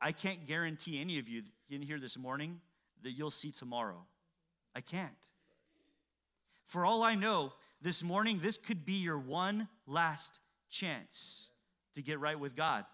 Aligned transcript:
I 0.00 0.12
can't 0.12 0.46
guarantee 0.46 1.00
any 1.00 1.18
of 1.18 1.28
you 1.28 1.42
in 1.68 1.82
here 1.82 1.98
this 1.98 2.16
morning 2.16 2.60
that 3.02 3.12
you'll 3.12 3.30
see 3.30 3.50
tomorrow. 3.50 4.06
I 4.74 4.80
can't. 4.80 5.10
For 6.66 6.86
all 6.86 7.02
I 7.02 7.14
know, 7.14 7.52
this 7.82 8.02
morning, 8.02 8.40
this 8.42 8.58
could 8.58 8.84
be 8.84 8.94
your 8.94 9.18
one 9.18 9.68
last 9.86 10.40
chance 10.68 11.50
to 11.94 12.02
get 12.02 12.20
right 12.20 12.38
with 12.38 12.54
God. 12.54 12.84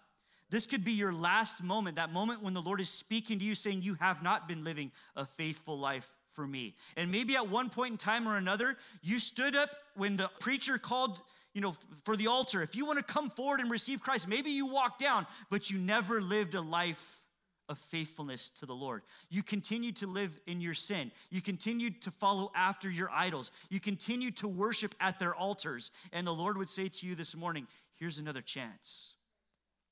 This 0.49 0.65
could 0.65 0.85
be 0.85 0.93
your 0.93 1.13
last 1.13 1.61
moment, 1.61 1.97
that 1.97 2.13
moment 2.13 2.41
when 2.41 2.53
the 2.53 2.61
Lord 2.61 2.79
is 2.79 2.89
speaking 2.89 3.39
to 3.39 3.45
you, 3.45 3.53
saying, 3.53 3.81
You 3.81 3.95
have 3.95 4.23
not 4.23 4.47
been 4.47 4.63
living 4.63 4.91
a 5.15 5.25
faithful 5.25 5.77
life 5.77 6.09
for 6.31 6.47
me. 6.47 6.75
And 6.95 7.11
maybe 7.11 7.35
at 7.35 7.49
one 7.49 7.69
point 7.69 7.91
in 7.91 7.97
time 7.97 8.27
or 8.27 8.37
another, 8.37 8.77
you 9.01 9.19
stood 9.19 9.55
up 9.55 9.75
when 9.95 10.15
the 10.15 10.29
preacher 10.39 10.77
called 10.77 11.21
you 11.57 11.61
know, 11.61 11.73
for 12.03 12.15
the 12.15 12.27
altar. 12.27 12.61
If 12.61 12.75
you 12.75 12.85
want 12.85 12.99
to 12.99 13.03
come 13.03 13.31
forward 13.31 13.61
and 13.61 13.71
receive 13.71 13.99
Christ, 13.99 14.27
maybe 14.27 14.51
you 14.51 14.67
walk 14.67 14.99
down, 14.99 15.25
but 15.49 15.71
you 15.71 15.79
never 15.79 16.21
lived 16.21 16.53
a 16.53 16.61
life 16.61 17.21
of 17.67 17.79
faithfulness 17.79 18.51
to 18.51 18.67
the 18.67 18.75
Lord. 18.75 19.01
You 19.31 19.41
continued 19.41 19.95
to 19.95 20.05
live 20.05 20.39
in 20.45 20.61
your 20.61 20.75
sin. 20.75 21.11
You 21.31 21.41
continued 21.41 22.03
to 22.03 22.11
follow 22.11 22.51
after 22.53 22.91
your 22.91 23.09
idols. 23.09 23.51
You 23.71 23.79
continued 23.79 24.37
to 24.37 24.47
worship 24.47 24.93
at 24.99 25.17
their 25.17 25.33
altars. 25.33 25.89
And 26.13 26.27
the 26.27 26.31
Lord 26.31 26.59
would 26.59 26.69
say 26.69 26.89
to 26.89 27.07
you 27.07 27.15
this 27.15 27.35
morning, 27.35 27.65
here's 27.95 28.19
another 28.19 28.41
chance. 28.41 29.15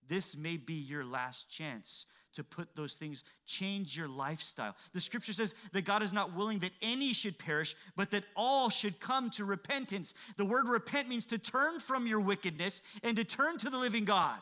This 0.08 0.38
may 0.38 0.58
be 0.58 0.76
your 0.76 1.04
last 1.04 1.50
chance 1.50 2.06
to 2.36 2.44
put 2.44 2.76
those 2.76 2.96
things, 2.96 3.24
change 3.46 3.98
your 3.98 4.08
lifestyle. 4.08 4.76
The 4.94 5.02
scripture 5.02 5.34
says 5.34 5.56
that 5.74 5.84
God 5.84 6.04
is 6.04 6.14
not 6.14 6.36
willing 6.36 6.60
that 6.60 6.72
any 6.82 7.14
should 7.14 7.38
perish, 7.38 7.76
but 7.96 8.12
that 8.12 8.24
all 8.36 8.70
should 8.70 9.00
come 9.00 9.30
to 9.32 9.46
repentance. 9.46 10.14
The 10.38 10.46
word 10.46 10.68
repent 10.68 11.10
means 11.10 11.26
to 11.28 11.38
turn 11.38 11.80
from 11.80 12.08
your 12.08 12.20
wickedness 12.20 12.82
and 13.04 13.18
to 13.18 13.24
turn 13.24 13.58
to 13.60 13.70
the 13.70 13.78
living 13.78 14.06
God. 14.06 14.40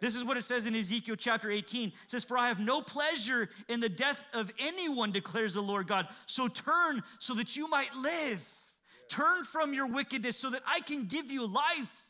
This 0.00 0.14
is 0.14 0.24
what 0.24 0.36
it 0.36 0.44
says 0.44 0.66
in 0.66 0.74
Ezekiel 0.74 1.16
chapter 1.16 1.50
18. 1.50 1.88
It 1.88 1.94
says, 2.06 2.24
For 2.24 2.38
I 2.38 2.48
have 2.48 2.60
no 2.60 2.80
pleasure 2.80 3.48
in 3.68 3.80
the 3.80 3.88
death 3.88 4.24
of 4.32 4.52
anyone, 4.58 5.10
declares 5.10 5.54
the 5.54 5.60
Lord 5.60 5.88
God. 5.88 6.06
So 6.26 6.48
turn 6.48 7.02
so 7.18 7.34
that 7.34 7.56
you 7.56 7.68
might 7.68 7.94
live. 7.94 8.48
Turn 9.08 9.42
from 9.42 9.74
your 9.74 9.88
wickedness 9.88 10.36
so 10.36 10.50
that 10.50 10.62
I 10.66 10.80
can 10.80 11.06
give 11.06 11.30
you 11.30 11.46
life. 11.46 12.04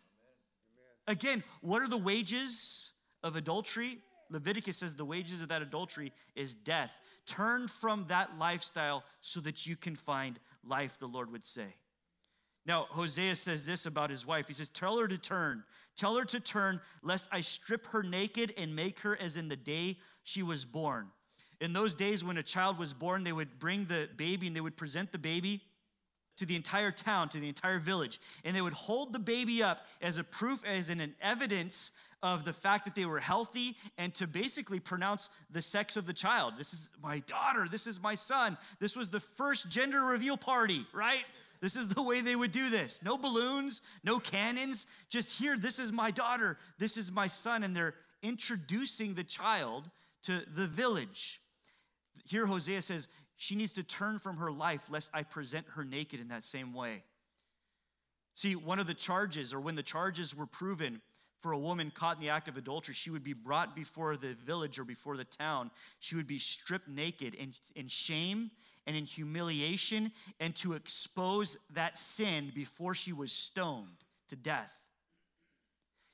Again, 1.06 1.42
what 1.62 1.80
are 1.80 1.88
the 1.88 1.96
wages 1.96 2.92
of 3.22 3.36
adultery? 3.36 3.98
Leviticus 4.30 4.78
says 4.78 4.94
the 4.94 5.04
wages 5.04 5.40
of 5.40 5.48
that 5.48 5.62
adultery 5.62 6.12
is 6.34 6.54
death. 6.54 7.00
Turn 7.26 7.68
from 7.68 8.06
that 8.08 8.38
lifestyle 8.38 9.04
so 9.20 9.40
that 9.40 9.66
you 9.66 9.76
can 9.76 9.96
find 9.96 10.38
life, 10.64 10.98
the 10.98 11.06
Lord 11.06 11.32
would 11.32 11.46
say. 11.46 11.76
Now, 12.66 12.86
Hosea 12.90 13.36
says 13.36 13.64
this 13.64 13.86
about 13.86 14.10
his 14.10 14.26
wife. 14.26 14.48
He 14.48 14.54
says, 14.54 14.68
Tell 14.68 14.98
her 14.98 15.08
to 15.08 15.16
turn. 15.16 15.64
Tell 15.96 16.16
her 16.16 16.24
to 16.26 16.38
turn, 16.38 16.80
lest 17.02 17.28
I 17.32 17.40
strip 17.40 17.86
her 17.86 18.02
naked 18.02 18.52
and 18.58 18.76
make 18.76 19.00
her 19.00 19.16
as 19.20 19.36
in 19.36 19.48
the 19.48 19.56
day 19.56 19.98
she 20.22 20.42
was 20.42 20.64
born. 20.66 21.08
In 21.60 21.72
those 21.72 21.94
days, 21.94 22.22
when 22.22 22.36
a 22.36 22.42
child 22.42 22.78
was 22.78 22.94
born, 22.94 23.24
they 23.24 23.32
would 23.32 23.58
bring 23.58 23.86
the 23.86 24.08
baby 24.16 24.46
and 24.46 24.54
they 24.54 24.60
would 24.60 24.76
present 24.76 25.12
the 25.12 25.18
baby 25.18 25.62
to 26.36 26.46
the 26.46 26.56
entire 26.56 26.90
town, 26.90 27.28
to 27.30 27.40
the 27.40 27.48
entire 27.48 27.78
village. 27.78 28.20
And 28.44 28.54
they 28.54 28.60
would 28.60 28.74
hold 28.74 29.12
the 29.12 29.18
baby 29.18 29.62
up 29.62 29.86
as 30.00 30.18
a 30.18 30.24
proof, 30.24 30.64
as 30.64 30.88
in 30.88 31.00
an 31.00 31.14
evidence 31.20 31.90
of 32.22 32.44
the 32.44 32.52
fact 32.52 32.84
that 32.84 32.94
they 32.94 33.04
were 33.04 33.20
healthy 33.20 33.76
and 33.96 34.14
to 34.14 34.26
basically 34.26 34.80
pronounce 34.80 35.30
the 35.50 35.62
sex 35.62 35.96
of 35.96 36.06
the 36.06 36.12
child. 36.12 36.54
This 36.58 36.72
is 36.72 36.90
my 37.02 37.20
daughter. 37.20 37.68
This 37.70 37.86
is 37.86 38.00
my 38.00 38.14
son. 38.14 38.58
This 38.80 38.96
was 38.96 39.10
the 39.10 39.20
first 39.20 39.68
gender 39.68 40.00
reveal 40.00 40.36
party, 40.36 40.86
right? 40.92 41.24
This 41.60 41.76
is 41.76 41.88
the 41.88 42.02
way 42.02 42.20
they 42.20 42.36
would 42.36 42.52
do 42.52 42.70
this. 42.70 43.02
No 43.02 43.18
balloons, 43.18 43.82
no 44.04 44.18
cannons. 44.18 44.86
Just 45.08 45.38
here, 45.38 45.56
this 45.56 45.78
is 45.78 45.92
my 45.92 46.10
daughter. 46.10 46.58
This 46.78 46.96
is 46.96 47.10
my 47.10 47.26
son. 47.26 47.62
And 47.64 47.74
they're 47.74 47.94
introducing 48.22 49.14
the 49.14 49.24
child 49.24 49.90
to 50.24 50.42
the 50.54 50.66
village. 50.66 51.40
Here, 52.24 52.46
Hosea 52.46 52.82
says, 52.82 53.08
she 53.36 53.54
needs 53.54 53.72
to 53.74 53.82
turn 53.84 54.18
from 54.18 54.38
her 54.38 54.50
life 54.50 54.88
lest 54.90 55.10
I 55.14 55.22
present 55.22 55.66
her 55.74 55.84
naked 55.84 56.20
in 56.20 56.28
that 56.28 56.44
same 56.44 56.74
way. 56.74 57.04
See, 58.34 58.54
one 58.54 58.78
of 58.78 58.86
the 58.86 58.94
charges, 58.94 59.52
or 59.52 59.60
when 59.60 59.74
the 59.74 59.82
charges 59.82 60.34
were 60.34 60.46
proven, 60.46 61.00
for 61.38 61.52
a 61.52 61.58
woman 61.58 61.92
caught 61.94 62.16
in 62.16 62.22
the 62.22 62.30
act 62.30 62.48
of 62.48 62.56
adultery, 62.56 62.94
she 62.94 63.10
would 63.10 63.24
be 63.24 63.32
brought 63.32 63.76
before 63.76 64.16
the 64.16 64.34
village 64.34 64.78
or 64.78 64.84
before 64.84 65.16
the 65.16 65.24
town. 65.24 65.70
She 66.00 66.16
would 66.16 66.26
be 66.26 66.38
stripped 66.38 66.88
naked 66.88 67.34
in, 67.34 67.52
in 67.76 67.88
shame 67.88 68.50
and 68.86 68.96
in 68.96 69.04
humiliation 69.04 70.12
and 70.40 70.54
to 70.56 70.72
expose 70.72 71.56
that 71.74 71.96
sin 71.96 72.50
before 72.54 72.94
she 72.94 73.12
was 73.12 73.30
stoned 73.30 74.04
to 74.28 74.36
death. 74.36 74.74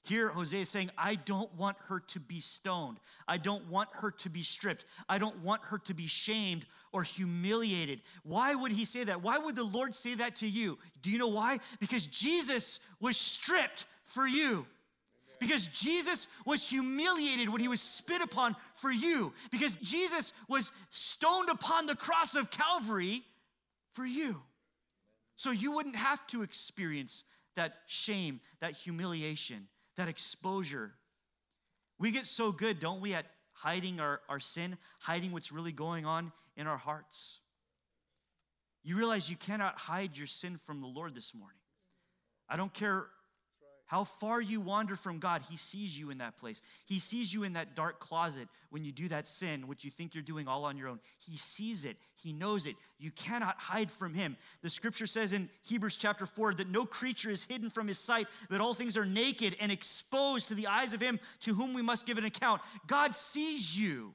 Here, 0.06 0.28
Hosea 0.28 0.60
is 0.60 0.68
saying, 0.68 0.90
I 0.98 1.14
don't 1.14 1.52
want 1.54 1.78
her 1.88 1.98
to 1.98 2.20
be 2.20 2.38
stoned. 2.38 2.98
I 3.26 3.38
don't 3.38 3.70
want 3.70 3.88
her 3.92 4.10
to 4.10 4.28
be 4.28 4.42
stripped. 4.42 4.84
I 5.08 5.16
don't 5.16 5.38
want 5.42 5.62
her 5.64 5.78
to 5.78 5.94
be 5.94 6.06
shamed 6.06 6.66
or 6.92 7.04
humiliated. 7.04 8.02
Why 8.22 8.54
would 8.54 8.72
he 8.72 8.84
say 8.84 9.04
that? 9.04 9.22
Why 9.22 9.38
would 9.38 9.56
the 9.56 9.64
Lord 9.64 9.94
say 9.94 10.14
that 10.16 10.36
to 10.36 10.48
you? 10.48 10.78
Do 11.00 11.10
you 11.10 11.16
know 11.16 11.28
why? 11.28 11.58
Because 11.80 12.06
Jesus 12.06 12.80
was 13.00 13.16
stripped 13.16 13.86
for 14.04 14.26
you. 14.26 14.66
Because 15.38 15.66
Jesus 15.68 16.28
was 16.46 16.68
humiliated 16.68 17.48
when 17.48 17.60
he 17.60 17.68
was 17.68 17.80
spit 17.80 18.22
upon 18.22 18.56
for 18.74 18.90
you. 18.90 19.32
Because 19.50 19.76
Jesus 19.76 20.32
was 20.48 20.72
stoned 20.90 21.48
upon 21.50 21.86
the 21.86 21.96
cross 21.96 22.34
of 22.34 22.50
Calvary 22.50 23.22
for 23.92 24.06
you. 24.06 24.42
So 25.36 25.50
you 25.50 25.72
wouldn't 25.72 25.96
have 25.96 26.26
to 26.28 26.42
experience 26.42 27.24
that 27.56 27.74
shame, 27.86 28.40
that 28.60 28.72
humiliation, 28.72 29.68
that 29.96 30.08
exposure. 30.08 30.92
We 31.98 32.10
get 32.10 32.26
so 32.26 32.52
good, 32.52 32.78
don't 32.78 33.00
we, 33.00 33.14
at 33.14 33.26
hiding 33.52 34.00
our, 34.00 34.20
our 34.28 34.40
sin, 34.40 34.76
hiding 35.00 35.32
what's 35.32 35.52
really 35.52 35.72
going 35.72 36.04
on 36.06 36.32
in 36.56 36.66
our 36.66 36.76
hearts. 36.76 37.38
You 38.82 38.96
realize 38.96 39.30
you 39.30 39.36
cannot 39.36 39.78
hide 39.78 40.16
your 40.16 40.26
sin 40.26 40.58
from 40.58 40.80
the 40.80 40.86
Lord 40.86 41.14
this 41.14 41.34
morning. 41.34 41.58
I 42.48 42.56
don't 42.56 42.72
care 42.74 43.06
how 43.86 44.04
far 44.04 44.40
you 44.40 44.60
wander 44.60 44.96
from 44.96 45.18
God, 45.18 45.42
He 45.50 45.56
sees 45.56 45.98
you 45.98 46.10
in 46.10 46.18
that 46.18 46.38
place. 46.38 46.62
He 46.86 46.98
sees 46.98 47.34
you 47.34 47.44
in 47.44 47.52
that 47.52 47.74
dark 47.74 48.00
closet 48.00 48.48
when 48.70 48.84
you 48.84 48.92
do 48.92 49.08
that 49.08 49.28
sin, 49.28 49.68
which 49.68 49.84
you 49.84 49.90
think 49.90 50.14
you're 50.14 50.22
doing 50.22 50.48
all 50.48 50.64
on 50.64 50.76
your 50.76 50.88
own. 50.88 51.00
He 51.18 51.36
sees 51.36 51.84
it, 51.84 51.96
He 52.16 52.32
knows 52.32 52.66
it. 52.66 52.76
You 52.98 53.10
cannot 53.10 53.56
hide 53.58 53.90
from 53.90 54.14
Him. 54.14 54.36
The 54.62 54.70
scripture 54.70 55.06
says 55.06 55.32
in 55.32 55.50
Hebrews 55.62 55.96
chapter 55.96 56.26
4 56.26 56.54
that 56.54 56.70
no 56.70 56.86
creature 56.86 57.30
is 57.30 57.44
hidden 57.44 57.70
from 57.70 57.88
His 57.88 57.98
sight, 57.98 58.26
but 58.48 58.60
all 58.60 58.74
things 58.74 58.96
are 58.96 59.06
naked 59.06 59.56
and 59.60 59.70
exposed 59.70 60.48
to 60.48 60.54
the 60.54 60.66
eyes 60.66 60.94
of 60.94 61.00
Him 61.00 61.20
to 61.40 61.54
whom 61.54 61.74
we 61.74 61.82
must 61.82 62.06
give 62.06 62.18
an 62.18 62.24
account. 62.24 62.62
God 62.86 63.14
sees 63.14 63.78
you 63.78 64.14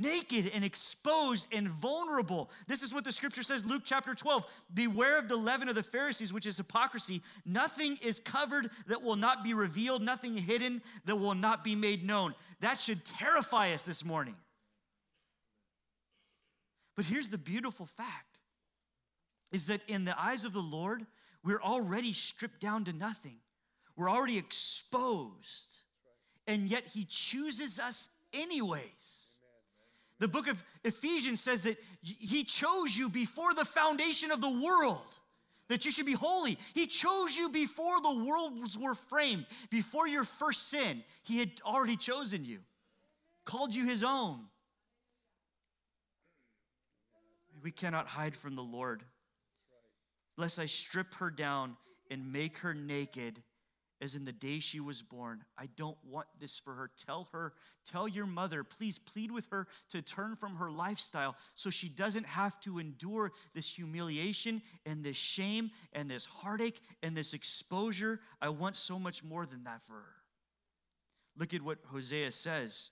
naked 0.00 0.50
and 0.52 0.64
exposed 0.64 1.46
and 1.52 1.68
vulnerable. 1.68 2.50
This 2.66 2.82
is 2.82 2.92
what 2.92 3.04
the 3.04 3.12
scripture 3.12 3.42
says, 3.42 3.66
Luke 3.66 3.82
chapter 3.84 4.14
12. 4.14 4.46
Beware 4.72 5.18
of 5.18 5.28
the 5.28 5.36
leaven 5.36 5.68
of 5.68 5.74
the 5.74 5.82
Pharisees, 5.82 6.32
which 6.32 6.46
is 6.46 6.56
hypocrisy. 6.56 7.22
Nothing 7.44 7.98
is 8.02 8.20
covered 8.20 8.70
that 8.86 9.02
will 9.02 9.16
not 9.16 9.44
be 9.44 9.54
revealed, 9.54 10.02
nothing 10.02 10.36
hidden 10.36 10.82
that 11.04 11.16
will 11.16 11.34
not 11.34 11.62
be 11.62 11.74
made 11.74 12.04
known. 12.04 12.34
That 12.60 12.80
should 12.80 13.04
terrify 13.04 13.72
us 13.72 13.84
this 13.84 14.04
morning. 14.04 14.36
But 16.96 17.04
here's 17.04 17.28
the 17.28 17.38
beautiful 17.38 17.86
fact 17.86 18.38
is 19.52 19.66
that 19.66 19.80
in 19.88 20.04
the 20.04 20.20
eyes 20.20 20.44
of 20.44 20.52
the 20.52 20.60
Lord, 20.60 21.06
we're 21.42 21.62
already 21.62 22.12
stripped 22.12 22.60
down 22.60 22.84
to 22.84 22.92
nothing. 22.92 23.38
We're 23.96 24.10
already 24.10 24.38
exposed. 24.38 25.82
And 26.46 26.68
yet 26.68 26.88
he 26.94 27.04
chooses 27.04 27.78
us 27.80 28.10
anyways. 28.32 29.29
The 30.20 30.28
book 30.28 30.46
of 30.46 30.62
Ephesians 30.84 31.40
says 31.40 31.62
that 31.62 31.78
He 32.02 32.44
chose 32.44 32.96
you 32.96 33.08
before 33.08 33.54
the 33.54 33.64
foundation 33.64 34.30
of 34.30 34.40
the 34.40 34.62
world, 34.64 35.18
that 35.68 35.84
you 35.84 35.90
should 35.90 36.06
be 36.06 36.12
holy. 36.12 36.58
He 36.74 36.86
chose 36.86 37.36
you 37.36 37.48
before 37.48 38.00
the 38.00 38.24
worlds 38.24 38.78
were 38.78 38.94
framed, 38.94 39.46
before 39.70 40.06
your 40.06 40.24
first 40.24 40.68
sin. 40.68 41.02
He 41.24 41.38
had 41.38 41.50
already 41.64 41.96
chosen 41.96 42.44
you, 42.44 42.58
called 43.46 43.74
you 43.74 43.86
His 43.86 44.04
own. 44.04 44.40
We 47.62 47.70
cannot 47.70 48.06
hide 48.06 48.36
from 48.36 48.56
the 48.56 48.62
Lord. 48.62 49.02
Lest 50.36 50.58
I 50.58 50.66
strip 50.66 51.14
her 51.14 51.30
down 51.30 51.76
and 52.10 52.32
make 52.32 52.58
her 52.58 52.74
naked 52.74 53.42
as 54.00 54.14
in 54.14 54.24
the 54.24 54.32
day 54.32 54.58
she 54.58 54.80
was 54.80 55.02
born. 55.02 55.44
I 55.58 55.66
don't 55.76 55.98
want 56.04 56.26
this 56.38 56.58
for 56.58 56.74
her. 56.74 56.90
Tell 56.96 57.28
her, 57.32 57.52
tell 57.84 58.08
your 58.08 58.26
mother, 58.26 58.64
please 58.64 58.98
plead 58.98 59.30
with 59.30 59.48
her 59.50 59.66
to 59.90 60.02
turn 60.02 60.36
from 60.36 60.56
her 60.56 60.70
lifestyle 60.70 61.36
so 61.54 61.70
she 61.70 61.88
doesn't 61.88 62.26
have 62.26 62.58
to 62.60 62.78
endure 62.78 63.32
this 63.54 63.74
humiliation 63.74 64.62
and 64.86 65.04
this 65.04 65.16
shame 65.16 65.70
and 65.92 66.10
this 66.10 66.26
heartache 66.26 66.80
and 67.02 67.16
this 67.16 67.34
exposure. 67.34 68.20
I 68.40 68.48
want 68.48 68.76
so 68.76 68.98
much 68.98 69.22
more 69.22 69.44
than 69.46 69.64
that 69.64 69.82
for 69.82 69.94
her. 69.94 70.14
Look 71.36 71.54
at 71.54 71.62
what 71.62 71.78
Hosea 71.86 72.32
says. 72.32 72.90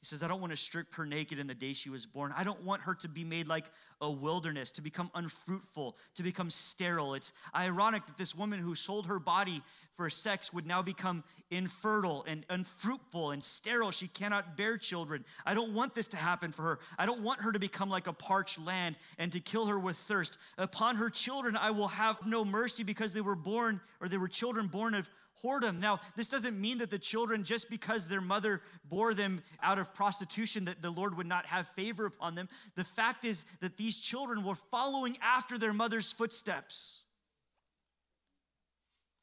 He 0.00 0.06
says, 0.06 0.22
I 0.22 0.28
don't 0.28 0.40
want 0.40 0.52
to 0.52 0.56
strip 0.56 0.94
her 0.94 1.04
naked 1.04 1.40
in 1.40 1.48
the 1.48 1.54
day 1.54 1.72
she 1.72 1.90
was 1.90 2.06
born. 2.06 2.32
I 2.36 2.44
don't 2.44 2.62
want 2.62 2.82
her 2.82 2.94
to 2.96 3.08
be 3.08 3.24
made 3.24 3.48
like 3.48 3.68
a 4.00 4.08
wilderness, 4.08 4.70
to 4.72 4.82
become 4.82 5.10
unfruitful, 5.12 5.96
to 6.14 6.22
become 6.22 6.50
sterile. 6.50 7.14
It's 7.14 7.32
ironic 7.54 8.06
that 8.06 8.16
this 8.16 8.32
woman 8.32 8.60
who 8.60 8.76
sold 8.76 9.06
her 9.06 9.18
body 9.18 9.60
for 9.94 10.08
sex 10.08 10.52
would 10.52 10.66
now 10.66 10.82
become 10.82 11.24
infertile 11.50 12.24
and 12.28 12.46
unfruitful 12.48 13.32
and 13.32 13.42
sterile. 13.42 13.90
She 13.90 14.06
cannot 14.06 14.56
bear 14.56 14.78
children. 14.78 15.24
I 15.44 15.54
don't 15.54 15.72
want 15.72 15.96
this 15.96 16.06
to 16.08 16.16
happen 16.16 16.52
for 16.52 16.62
her. 16.62 16.78
I 16.96 17.04
don't 17.04 17.22
want 17.22 17.42
her 17.42 17.50
to 17.50 17.58
become 17.58 17.90
like 17.90 18.06
a 18.06 18.12
parched 18.12 18.64
land 18.64 18.94
and 19.18 19.32
to 19.32 19.40
kill 19.40 19.66
her 19.66 19.78
with 19.80 19.96
thirst. 19.96 20.38
Upon 20.58 20.94
her 20.96 21.10
children, 21.10 21.56
I 21.56 21.72
will 21.72 21.88
have 21.88 22.24
no 22.24 22.44
mercy 22.44 22.84
because 22.84 23.12
they 23.12 23.20
were 23.20 23.34
born 23.34 23.80
or 24.00 24.08
they 24.08 24.16
were 24.16 24.28
children 24.28 24.68
born 24.68 24.94
of 24.94 25.10
whoredom. 25.42 25.80
Now, 25.80 26.00
this 26.16 26.28
doesn't 26.28 26.60
mean 26.60 26.78
that 26.78 26.90
the 26.90 26.98
children, 26.98 27.44
just 27.44 27.70
because 27.70 28.08
their 28.08 28.20
mother 28.20 28.62
bore 28.88 29.14
them 29.14 29.42
out 29.62 29.78
of 29.78 29.94
prostitution, 29.94 30.64
that 30.66 30.82
the 30.82 30.90
Lord 30.90 31.16
would 31.16 31.26
not 31.26 31.46
have 31.46 31.68
favor 31.68 32.06
upon 32.06 32.34
them. 32.34 32.48
The 32.74 32.84
fact 32.84 33.24
is 33.24 33.44
that 33.60 33.76
these 33.76 33.96
children 33.98 34.44
were 34.44 34.54
following 34.54 35.16
after 35.22 35.58
their 35.58 35.72
mother's 35.72 36.12
footsteps. 36.12 37.02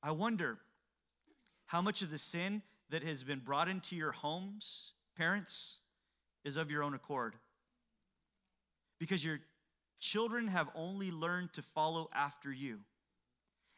I 0.02 0.12
wonder 0.12 0.60
how 1.68 1.82
much 1.82 2.02
of 2.02 2.12
the 2.12 2.18
sin 2.18 2.62
that 2.90 3.04
has 3.04 3.24
been 3.24 3.40
brought 3.40 3.68
into 3.68 3.96
your 3.96 4.12
homes, 4.12 4.94
parents, 5.18 5.80
is 6.44 6.58
of 6.58 6.70
your 6.70 6.84
own 6.84 6.94
accord. 6.94 7.36
Because 9.00 9.26
your 9.26 9.40
children 10.00 10.48
have 10.48 10.70
only 10.76 11.10
learned 11.12 11.54
to 11.54 11.62
follow 11.62 12.10
after 12.14 12.52
you. 12.52 12.82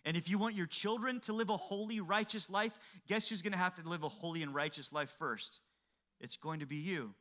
And 0.07 0.15
if 0.15 0.29
you 0.29 0.37
want 0.37 0.55
your 0.55 0.67
children 0.67 1.19
to 1.21 1.33
live 1.33 1.49
a 1.49 1.57
holy, 1.57 1.99
righteous 1.99 2.49
life, 2.49 2.79
guess 3.09 3.27
who's 3.27 3.41
gonna 3.41 3.57
have 3.57 3.75
to 3.75 3.81
live 3.87 4.03
a 4.03 4.07
holy 4.09 4.41
and 4.41 4.55
righteous 4.55 4.93
life 4.93 5.09
first? 5.09 5.59
It's 6.21 6.37
going 6.37 6.61
to 6.61 6.65
be 6.65 6.77
you. 6.77 7.13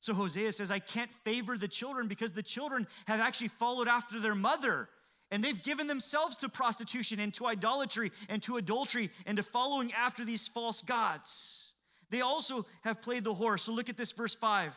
So 0.00 0.14
Hosea 0.14 0.52
says, 0.52 0.70
I 0.70 0.78
can't 0.78 1.10
favor 1.22 1.58
the 1.58 1.68
children 1.68 2.08
because 2.08 2.32
the 2.32 2.42
children 2.42 2.86
have 3.06 3.20
actually 3.20 3.48
followed 3.48 3.88
after 3.88 4.18
their 4.18 4.34
mother. 4.34 4.88
And 5.30 5.44
they've 5.44 5.62
given 5.62 5.86
themselves 5.86 6.38
to 6.38 6.48
prostitution 6.48 7.20
and 7.20 7.32
to 7.34 7.46
idolatry 7.46 8.10
and 8.30 8.42
to 8.44 8.56
adultery 8.56 9.10
and 9.26 9.36
to 9.36 9.42
following 9.42 9.92
after 9.92 10.24
these 10.24 10.48
false 10.48 10.80
gods. 10.80 11.74
They 12.08 12.22
also 12.22 12.64
have 12.84 13.02
played 13.02 13.24
the 13.24 13.34
whore. 13.34 13.60
So 13.60 13.72
look 13.72 13.90
at 13.90 13.98
this, 13.98 14.12
verse 14.12 14.34
5. 14.34 14.74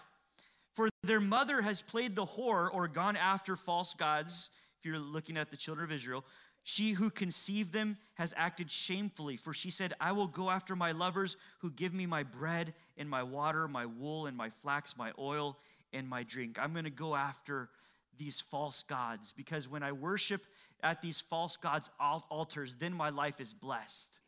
For 0.75 0.89
their 1.01 1.21
mother 1.21 1.61
has 1.61 1.81
played 1.81 2.17
the 2.17 2.25
whore 2.25 2.67
or 2.71 2.89
gone 2.89 3.15
after 3.15 3.55
false 3.55 3.93
gods, 3.93 4.49
if 4.77 4.85
you're 4.85 4.99
looking 4.99 5.37
at 5.37 5.49
the 5.49 5.55
children 5.55 5.85
of 5.85 5.93
Israel, 5.93 6.25
she 6.63 6.91
who 6.91 7.09
conceived 7.09 7.73
them 7.73 7.97
has 8.15 8.33
acted 8.37 8.71
shamefully, 8.71 9.35
for 9.35 9.53
she 9.53 9.69
said, 9.69 9.93
I 9.99 10.13
will 10.13 10.27
go 10.27 10.49
after 10.49 10.75
my 10.75 10.93
lovers 10.93 11.35
who 11.59 11.69
give 11.69 11.93
me 11.93 12.05
my 12.05 12.23
bread 12.23 12.73
and 12.97 13.09
my 13.09 13.23
water, 13.23 13.67
my 13.67 13.85
wool 13.85 14.25
and 14.27 14.37
my 14.37 14.49
flax, 14.49 14.97
my 14.97 15.11
oil 15.19 15.57
and 15.91 16.07
my 16.07 16.23
drink. 16.23 16.57
I'm 16.59 16.71
going 16.71 16.85
to 16.85 16.89
go 16.89 17.15
after 17.15 17.69
these 18.17 18.39
false 18.39 18.83
gods 18.83 19.33
because 19.35 19.67
when 19.67 19.83
I 19.83 19.91
worship 19.91 20.45
at 20.81 21.01
these 21.01 21.19
false 21.19 21.57
gods' 21.57 21.89
altars, 21.99 22.75
then 22.75 22.93
my 22.93 23.09
life 23.09 23.41
is 23.41 23.53
blessed. 23.53 24.21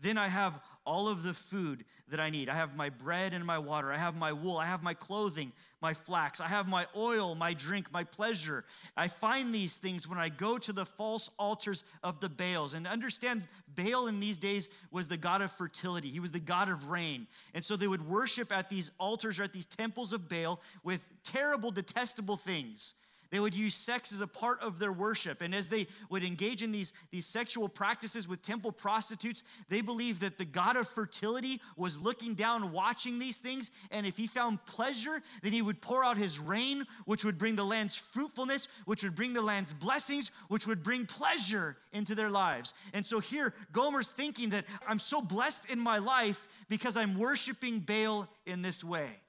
Then 0.00 0.18
I 0.18 0.28
have 0.28 0.60
all 0.86 1.08
of 1.08 1.22
the 1.22 1.34
food 1.34 1.84
that 2.08 2.20
I 2.20 2.30
need. 2.30 2.48
I 2.48 2.54
have 2.54 2.76
my 2.76 2.88
bread 2.88 3.34
and 3.34 3.44
my 3.44 3.58
water. 3.58 3.92
I 3.92 3.98
have 3.98 4.16
my 4.16 4.32
wool. 4.32 4.56
I 4.56 4.66
have 4.66 4.82
my 4.82 4.94
clothing, 4.94 5.52
my 5.80 5.94
flax. 5.94 6.40
I 6.40 6.48
have 6.48 6.66
my 6.66 6.86
oil, 6.96 7.34
my 7.34 7.54
drink, 7.54 7.92
my 7.92 8.04
pleasure. 8.04 8.64
I 8.96 9.08
find 9.08 9.54
these 9.54 9.76
things 9.76 10.08
when 10.08 10.18
I 10.18 10.28
go 10.28 10.58
to 10.58 10.72
the 10.72 10.84
false 10.84 11.30
altars 11.38 11.84
of 12.02 12.20
the 12.20 12.28
Baals. 12.28 12.74
And 12.74 12.86
understand, 12.86 13.44
Baal 13.74 14.08
in 14.08 14.20
these 14.20 14.38
days 14.38 14.68
was 14.90 15.08
the 15.08 15.16
god 15.16 15.42
of 15.42 15.52
fertility, 15.52 16.10
he 16.10 16.20
was 16.20 16.32
the 16.32 16.40
god 16.40 16.68
of 16.68 16.90
rain. 16.90 17.26
And 17.54 17.64
so 17.64 17.76
they 17.76 17.88
would 17.88 18.08
worship 18.08 18.50
at 18.52 18.68
these 18.68 18.90
altars 18.98 19.38
or 19.38 19.44
at 19.44 19.52
these 19.52 19.66
temples 19.66 20.12
of 20.12 20.28
Baal 20.28 20.60
with 20.82 21.04
terrible, 21.22 21.70
detestable 21.70 22.36
things. 22.36 22.94
They 23.30 23.38
would 23.38 23.54
use 23.54 23.74
sex 23.74 24.12
as 24.12 24.20
a 24.20 24.26
part 24.26 24.60
of 24.60 24.78
their 24.80 24.92
worship. 24.92 25.40
And 25.40 25.54
as 25.54 25.68
they 25.68 25.86
would 26.08 26.24
engage 26.24 26.62
in 26.62 26.72
these, 26.72 26.92
these 27.10 27.26
sexual 27.26 27.68
practices 27.68 28.26
with 28.26 28.42
temple 28.42 28.72
prostitutes, 28.72 29.44
they 29.68 29.82
believed 29.82 30.20
that 30.22 30.36
the 30.36 30.44
God 30.44 30.76
of 30.76 30.88
fertility 30.88 31.60
was 31.76 32.00
looking 32.00 32.34
down, 32.34 32.72
watching 32.72 33.20
these 33.20 33.38
things. 33.38 33.70
And 33.92 34.04
if 34.04 34.16
he 34.16 34.26
found 34.26 34.64
pleasure, 34.66 35.22
then 35.42 35.52
he 35.52 35.62
would 35.62 35.80
pour 35.80 36.04
out 36.04 36.16
his 36.16 36.40
rain, 36.40 36.84
which 37.04 37.24
would 37.24 37.38
bring 37.38 37.54
the 37.54 37.64
land's 37.64 37.94
fruitfulness, 37.94 38.66
which 38.84 39.04
would 39.04 39.14
bring 39.14 39.32
the 39.32 39.42
land's 39.42 39.72
blessings, 39.72 40.32
which 40.48 40.66
would 40.66 40.82
bring 40.82 41.06
pleasure 41.06 41.76
into 41.92 42.16
their 42.16 42.30
lives. 42.30 42.74
And 42.92 43.06
so 43.06 43.20
here, 43.20 43.54
Gomer's 43.72 44.10
thinking 44.10 44.50
that 44.50 44.64
I'm 44.88 44.98
so 44.98 45.22
blessed 45.22 45.70
in 45.70 45.78
my 45.78 45.98
life 45.98 46.48
because 46.68 46.96
I'm 46.96 47.16
worshiping 47.16 47.78
Baal 47.78 48.28
in 48.44 48.62
this 48.62 48.82
way. 48.82 49.20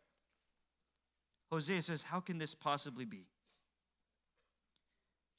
Hosea 1.52 1.84
says, 1.84 2.04
How 2.04 2.20
can 2.20 2.40
this 2.40 2.56
possibly 2.56 3.06
be? 3.06 3.28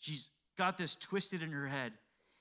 She's 0.03 0.31
got 0.59 0.77
this 0.77 0.97
twisted 0.97 1.43
in 1.43 1.53
her 1.53 1.69
head. 1.69 1.93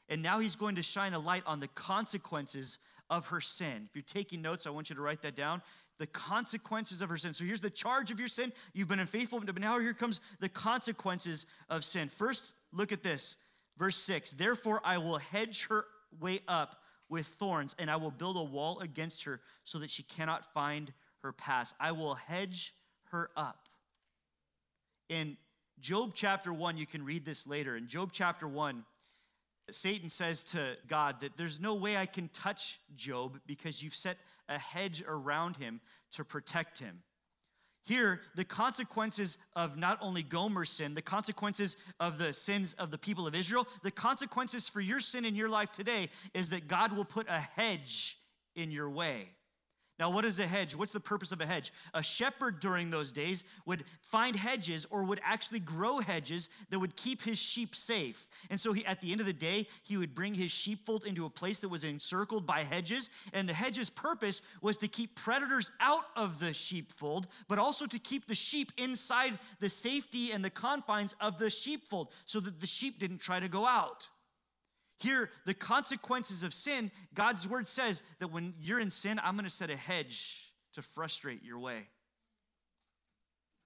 And 0.10 0.22
now 0.22 0.40
he's 0.40 0.56
going 0.56 0.76
to 0.76 0.82
shine 0.82 1.14
a 1.14 1.20
light 1.20 1.44
on 1.46 1.60
the 1.60 1.68
consequences 1.70 2.80
of 3.10 3.28
her 3.28 3.40
sin. 3.40 3.88
If 3.88 3.96
you're 3.96 4.04
taking 4.04 4.42
notes, 4.42 4.66
I 4.66 4.72
want 4.72 4.90
you 4.90 4.96
to 4.96 5.02
write 5.02 5.22
that 5.22 5.36
down. 5.36 5.62
The 6.00 6.08
consequences 6.08 7.02
of 7.02 7.10
her 7.10 7.18
sin. 7.18 7.34
So 7.36 7.46
here's 7.46 7.62
the 7.62 7.70
charge 7.70 8.10
of 8.10 8.20
your 8.20 8.28
sin. 8.28 8.52
You've 8.74 8.88
been 8.88 9.00
unfaithful, 9.00 9.40
but 9.40 9.60
now 9.60 9.80
here 9.80 9.94
comes 9.94 10.20
the 10.40 10.50
consequences 10.50 11.46
of 11.70 11.86
sin. 11.86 12.10
First, 12.10 12.56
look 12.74 12.92
at 12.92 13.04
this. 13.04 13.38
Verse 13.78 13.96
6 13.98 14.32
Therefore, 14.32 14.82
I 14.84 14.98
will 14.98 15.20
hedge 15.20 15.68
her 15.68 15.86
way 16.20 16.40
up 16.48 16.82
with 17.08 17.28
thorns, 17.28 17.76
and 17.78 17.92
I 17.92 17.98
will 17.98 18.12
build 18.12 18.38
a 18.38 18.44
wall 18.44 18.80
against 18.80 19.26
her 19.26 19.40
so 19.64 19.78
that 19.80 19.92
she 19.92 20.02
cannot 20.02 20.52
find 20.52 20.92
her 21.22 21.32
pass. 21.32 21.76
I 21.80 21.92
will 21.92 22.16
hedge 22.16 22.74
her 23.12 23.30
up. 23.38 23.70
In 25.10 25.38
Job 25.82 26.12
chapter 26.14 26.54
1, 26.54 26.78
you 26.78 26.86
can 26.86 27.04
read 27.04 27.26
this 27.26 27.48
later. 27.48 27.76
In 27.76 27.88
Job 27.88 28.12
chapter 28.14 28.48
1, 28.48 28.84
Satan 29.72 30.10
says 30.10 30.44
to 30.46 30.76
God 30.88 31.22
that 31.22 31.38
there's 31.38 31.60
no 31.60 31.74
way 31.74 31.98
I 31.98 32.06
can 32.06 32.30
touch 32.30 32.80
Job 32.96 33.40
because 33.48 33.82
you've 33.82 33.96
set 33.96 34.18
a 34.48 34.60
hedge 34.60 35.04
around 35.08 35.58
him 35.58 35.82
to 36.12 36.24
protect 36.24 36.80
him. 36.80 37.00
Here, 37.84 38.22
the 38.36 38.46
consequences 38.46 39.40
of 39.56 39.76
not 39.76 39.98
only 40.02 40.22
Gomer's 40.22 40.70
sin, 40.70 40.94
the 40.94 41.02
consequences 41.02 41.78
of 42.00 42.20
the 42.20 42.32
sins 42.32 42.74
of 42.74 42.92
the 42.92 42.98
people 42.98 43.26
of 43.26 43.34
Israel, 43.34 43.68
the 43.82 43.90
consequences 43.90 44.70
for 44.70 44.82
your 44.82 45.00
sin 45.00 45.26
in 45.26 45.36
your 45.36 45.50
life 45.50 45.72
today 45.72 46.10
is 46.36 46.50
that 46.50 46.68
God 46.68 46.96
will 46.96 47.06
put 47.06 47.28
a 47.28 47.40
hedge 47.40 48.20
in 48.56 48.70
your 48.70 48.90
way. 48.90 49.30
Now, 50.02 50.10
what 50.10 50.26
is 50.26 50.40
a 50.40 50.48
hedge? 50.48 50.76
What's 50.76 50.94
the 50.94 51.00
purpose 51.00 51.32
of 51.32 51.42
a 51.42 51.46
hedge? 51.46 51.72
A 51.94 52.02
shepherd 52.02 52.60
during 52.60 52.90
those 52.90 53.12
days 53.12 53.44
would 53.68 53.84
find 54.02 54.36
hedges 54.36 54.88
or 54.90 55.04
would 55.04 55.22
actually 55.24 55.60
grow 55.60 56.00
hedges 56.00 56.50
that 56.72 56.80
would 56.80 56.96
keep 56.96 57.22
his 57.22 57.38
sheep 57.38 57.76
safe. 57.76 58.28
And 58.50 58.60
so, 58.60 58.74
he, 58.74 58.84
at 58.84 59.02
the 59.02 59.12
end 59.12 59.20
of 59.20 59.28
the 59.28 59.32
day, 59.32 59.68
he 59.84 59.98
would 59.98 60.16
bring 60.16 60.34
his 60.34 60.50
sheepfold 60.50 61.06
into 61.06 61.26
a 61.26 61.30
place 61.30 61.60
that 61.60 61.70
was 61.70 61.84
encircled 61.84 62.48
by 62.48 62.64
hedges. 62.64 63.12
And 63.32 63.48
the 63.48 63.54
hedge's 63.54 63.92
purpose 63.92 64.42
was 64.60 64.76
to 64.78 64.88
keep 64.88 65.14
predators 65.14 65.72
out 65.80 66.06
of 66.16 66.40
the 66.40 66.52
sheepfold, 66.52 67.28
but 67.48 67.60
also 67.60 67.86
to 67.86 68.00
keep 68.00 68.26
the 68.26 68.34
sheep 68.34 68.72
inside 68.78 69.38
the 69.60 69.70
safety 69.70 70.32
and 70.32 70.44
the 70.44 70.50
confines 70.50 71.16
of 71.22 71.38
the 71.38 71.52
sheepfold 71.52 72.12
so 72.26 72.40
that 72.40 72.60
the 72.60 72.66
sheep 72.66 72.98
didn't 72.98 73.20
try 73.20 73.40
to 73.40 73.48
go 73.48 73.68
out. 73.68 74.10
Here, 75.02 75.30
the 75.46 75.54
consequences 75.54 76.44
of 76.44 76.54
sin, 76.54 76.92
God's 77.14 77.48
word 77.48 77.68
says 77.68 78.04
that 78.20 78.32
when 78.32 78.54
you're 78.62 78.80
in 78.80 78.92
sin, 78.92 79.20
I'm 79.24 79.36
going 79.36 79.46
to 79.46 79.50
set 79.50 79.70
a 79.70 79.78
hedge 79.78 80.54
to 80.74 80.82
frustrate 80.82 81.44
your 81.44 81.60
way. 81.60 81.88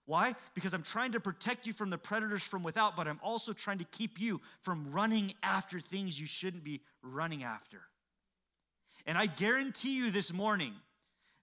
Why? 0.06 0.36
Because 0.54 0.74
I'm 0.74 0.84
trying 0.84 1.14
to 1.14 1.20
protect 1.20 1.66
you 1.66 1.74
from 1.74 1.90
the 1.90 1.98
predators 1.98 2.44
from 2.44 2.64
without, 2.64 2.96
but 2.96 3.08
I'm 3.08 3.20
also 3.24 3.54
trying 3.54 3.80
to 3.80 3.86
keep 3.86 4.20
you 4.20 4.40
from 4.62 4.92
running 4.92 5.34
after 5.42 5.80
things 5.80 6.20
you 6.20 6.28
shouldn't 6.28 6.64
be 6.64 6.82
running 7.02 7.44
after. 7.44 7.82
And 9.06 9.18
I 9.18 9.26
guarantee 9.26 9.98
you 9.98 10.12
this 10.12 10.32
morning, 10.32 10.74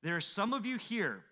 there 0.03 0.17
are 0.17 0.21
some 0.21 0.53
of 0.53 0.65
you 0.65 0.79
here 0.79 1.25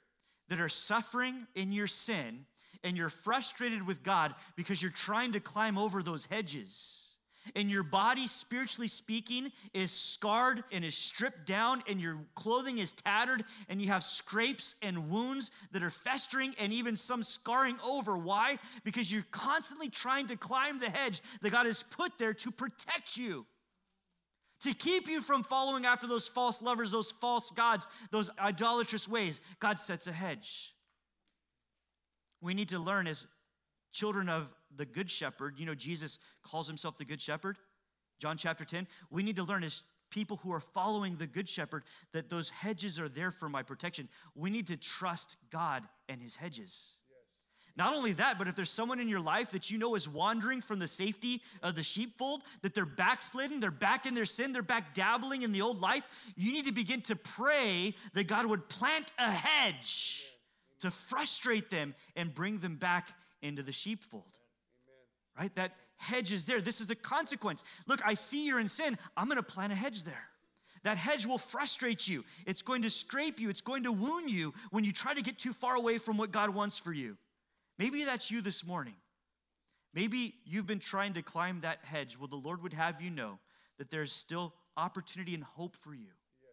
that 0.48 0.60
are 0.60 0.68
suffering 0.68 1.46
in 1.54 1.72
your 1.72 1.86
sin 1.86 2.46
and 2.82 2.96
you're 2.96 3.08
frustrated 3.08 3.86
with 3.86 4.02
God 4.02 4.34
because 4.56 4.82
you're 4.82 4.90
trying 4.90 5.32
to 5.32 5.40
climb 5.40 5.78
over 5.78 6.02
those 6.02 6.26
hedges 6.26 7.09
and 7.54 7.70
your 7.70 7.82
body, 7.82 8.26
spiritually 8.26 8.88
speaking, 8.88 9.52
is 9.74 9.90
scarred 9.90 10.62
and 10.72 10.84
is 10.84 10.96
stripped 10.96 11.46
down, 11.46 11.82
and 11.88 12.00
your 12.00 12.18
clothing 12.34 12.78
is 12.78 12.92
tattered, 12.92 13.44
and 13.68 13.80
you 13.80 13.88
have 13.88 14.02
scrapes 14.02 14.76
and 14.82 15.10
wounds 15.10 15.50
that 15.72 15.82
are 15.82 15.90
festering 15.90 16.54
and 16.58 16.72
even 16.72 16.96
some 16.96 17.22
scarring 17.22 17.78
over. 17.84 18.16
Why? 18.16 18.58
Because 18.84 19.12
you're 19.12 19.26
constantly 19.30 19.88
trying 19.88 20.28
to 20.28 20.36
climb 20.36 20.78
the 20.78 20.90
hedge 20.90 21.20
that 21.42 21.50
God 21.50 21.66
has 21.66 21.82
put 21.82 22.18
there 22.18 22.34
to 22.34 22.50
protect 22.50 23.16
you 23.16 23.46
to 24.60 24.74
keep 24.74 25.08
you 25.08 25.22
from 25.22 25.42
following 25.42 25.86
after 25.86 26.06
those 26.06 26.28
false 26.28 26.60
lovers, 26.60 26.90
those 26.90 27.10
false 27.12 27.50
gods, 27.50 27.86
those 28.10 28.30
idolatrous 28.38 29.08
ways. 29.08 29.40
God 29.58 29.80
sets 29.80 30.06
a 30.06 30.12
hedge. 30.12 30.74
We 32.40 32.54
need 32.54 32.68
to 32.70 32.78
learn 32.78 33.06
as 33.06 33.26
children 33.92 34.28
of 34.28 34.54
the 34.74 34.86
Good 34.86 35.10
Shepherd. 35.10 35.54
You 35.58 35.66
know, 35.66 35.74
Jesus 35.74 36.18
calls 36.42 36.66
himself 36.66 36.96
the 36.98 37.04
Good 37.04 37.20
Shepherd, 37.20 37.58
John 38.18 38.36
chapter 38.36 38.64
10. 38.64 38.86
We 39.10 39.22
need 39.22 39.36
to 39.36 39.44
learn 39.44 39.64
as 39.64 39.82
people 40.10 40.38
who 40.38 40.52
are 40.52 40.60
following 40.60 41.16
the 41.16 41.26
Good 41.26 41.48
Shepherd 41.48 41.84
that 42.12 42.30
those 42.30 42.50
hedges 42.50 42.98
are 42.98 43.08
there 43.08 43.30
for 43.30 43.48
my 43.48 43.62
protection. 43.62 44.08
We 44.34 44.50
need 44.50 44.66
to 44.68 44.76
trust 44.76 45.36
God 45.50 45.84
and 46.08 46.20
his 46.20 46.36
hedges. 46.36 46.94
Not 47.76 47.94
only 47.94 48.12
that, 48.12 48.36
but 48.36 48.48
if 48.48 48.56
there's 48.56 48.70
someone 48.70 49.00
in 49.00 49.08
your 49.08 49.20
life 49.20 49.52
that 49.52 49.70
you 49.70 49.78
know 49.78 49.94
is 49.94 50.08
wandering 50.08 50.60
from 50.60 50.80
the 50.80 50.88
safety 50.88 51.40
of 51.62 51.76
the 51.76 51.82
sheepfold, 51.82 52.42
that 52.62 52.74
they're 52.74 52.84
backslidden, 52.84 53.60
they're 53.60 53.70
back 53.70 54.06
in 54.06 54.14
their 54.14 54.26
sin, 54.26 54.52
they're 54.52 54.62
back 54.62 54.92
dabbling 54.92 55.42
in 55.42 55.52
the 55.52 55.62
old 55.62 55.80
life, 55.80 56.32
you 56.36 56.52
need 56.52 56.66
to 56.66 56.72
begin 56.72 57.00
to 57.02 57.16
pray 57.16 57.94
that 58.14 58.26
God 58.26 58.46
would 58.46 58.68
plant 58.68 59.12
a 59.18 59.30
hedge 59.30 60.24
to 60.80 60.90
frustrate 60.90 61.70
them 61.70 61.94
and 62.16 62.34
bring 62.34 62.58
them 62.58 62.76
back 62.76 63.14
into 63.42 63.62
the 63.62 63.72
sheepfold. 63.72 64.38
Right? 65.38 65.54
That 65.54 65.72
hedge 65.96 66.32
is 66.32 66.44
there. 66.44 66.60
This 66.60 66.80
is 66.80 66.90
a 66.90 66.94
consequence. 66.94 67.64
Look, 67.86 68.00
I 68.04 68.14
see 68.14 68.46
you're 68.46 68.60
in 68.60 68.68
sin. 68.68 68.98
I'm 69.16 69.26
going 69.26 69.36
to 69.36 69.42
plant 69.42 69.72
a 69.72 69.76
hedge 69.76 70.04
there. 70.04 70.28
That 70.82 70.96
hedge 70.96 71.26
will 71.26 71.38
frustrate 71.38 72.08
you. 72.08 72.24
It's 72.46 72.62
going 72.62 72.82
to 72.82 72.90
scrape 72.90 73.38
you. 73.38 73.50
It's 73.50 73.60
going 73.60 73.82
to 73.84 73.92
wound 73.92 74.30
you 74.30 74.54
when 74.70 74.84
you 74.84 74.92
try 74.92 75.12
to 75.12 75.22
get 75.22 75.38
too 75.38 75.52
far 75.52 75.74
away 75.74 75.98
from 75.98 76.16
what 76.16 76.30
God 76.30 76.50
wants 76.50 76.78
for 76.78 76.92
you. 76.92 77.18
Maybe 77.78 78.04
that's 78.04 78.30
you 78.30 78.40
this 78.40 78.66
morning. 78.66 78.94
Maybe 79.92 80.34
you've 80.44 80.66
been 80.66 80.78
trying 80.78 81.14
to 81.14 81.22
climb 81.22 81.60
that 81.60 81.80
hedge. 81.84 82.18
Well, 82.18 82.28
the 82.28 82.36
Lord 82.36 82.62
would 82.62 82.72
have 82.72 83.02
you 83.02 83.10
know 83.10 83.38
that 83.78 83.90
there's 83.90 84.12
still 84.12 84.54
opportunity 84.76 85.34
and 85.34 85.44
hope 85.44 85.76
for 85.76 85.92
you 85.92 86.06
yes, 86.40 86.52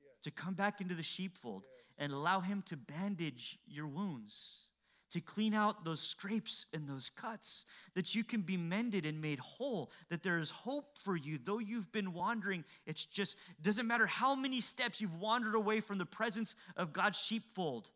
yes. 0.00 0.22
to 0.22 0.30
come 0.30 0.54
back 0.54 0.80
into 0.80 0.94
the 0.94 1.02
sheepfold 1.02 1.64
yes. 1.64 1.94
and 1.98 2.12
allow 2.12 2.40
Him 2.40 2.62
to 2.66 2.76
bandage 2.76 3.58
your 3.66 3.86
wounds 3.86 4.65
to 5.10 5.20
clean 5.20 5.54
out 5.54 5.84
those 5.84 6.00
scrapes 6.00 6.66
and 6.72 6.88
those 6.88 7.10
cuts, 7.10 7.64
that 7.94 8.14
you 8.14 8.24
can 8.24 8.42
be 8.42 8.56
mended 8.56 9.06
and 9.06 9.20
made 9.20 9.38
whole, 9.38 9.90
that 10.08 10.22
there 10.22 10.38
is 10.38 10.50
hope 10.50 10.98
for 10.98 11.16
you. 11.16 11.38
Though 11.42 11.58
you've 11.58 11.92
been 11.92 12.12
wandering, 12.12 12.64
it's 12.86 13.04
just, 13.04 13.36
doesn't 13.62 13.86
matter 13.86 14.06
how 14.06 14.34
many 14.34 14.60
steps 14.60 15.00
you've 15.00 15.20
wandered 15.20 15.54
away 15.54 15.80
from 15.80 15.98
the 15.98 16.06
presence 16.06 16.56
of 16.76 16.92
God's 16.92 17.20
sheepfold, 17.20 17.90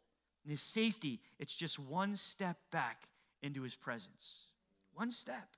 his 0.46 0.62
safety, 0.62 1.20
it's 1.38 1.54
just 1.54 1.78
one 1.78 2.16
step 2.16 2.56
back 2.70 3.08
into 3.42 3.62
his 3.62 3.76
presence. 3.76 4.46
One 4.94 5.12
step 5.12 5.56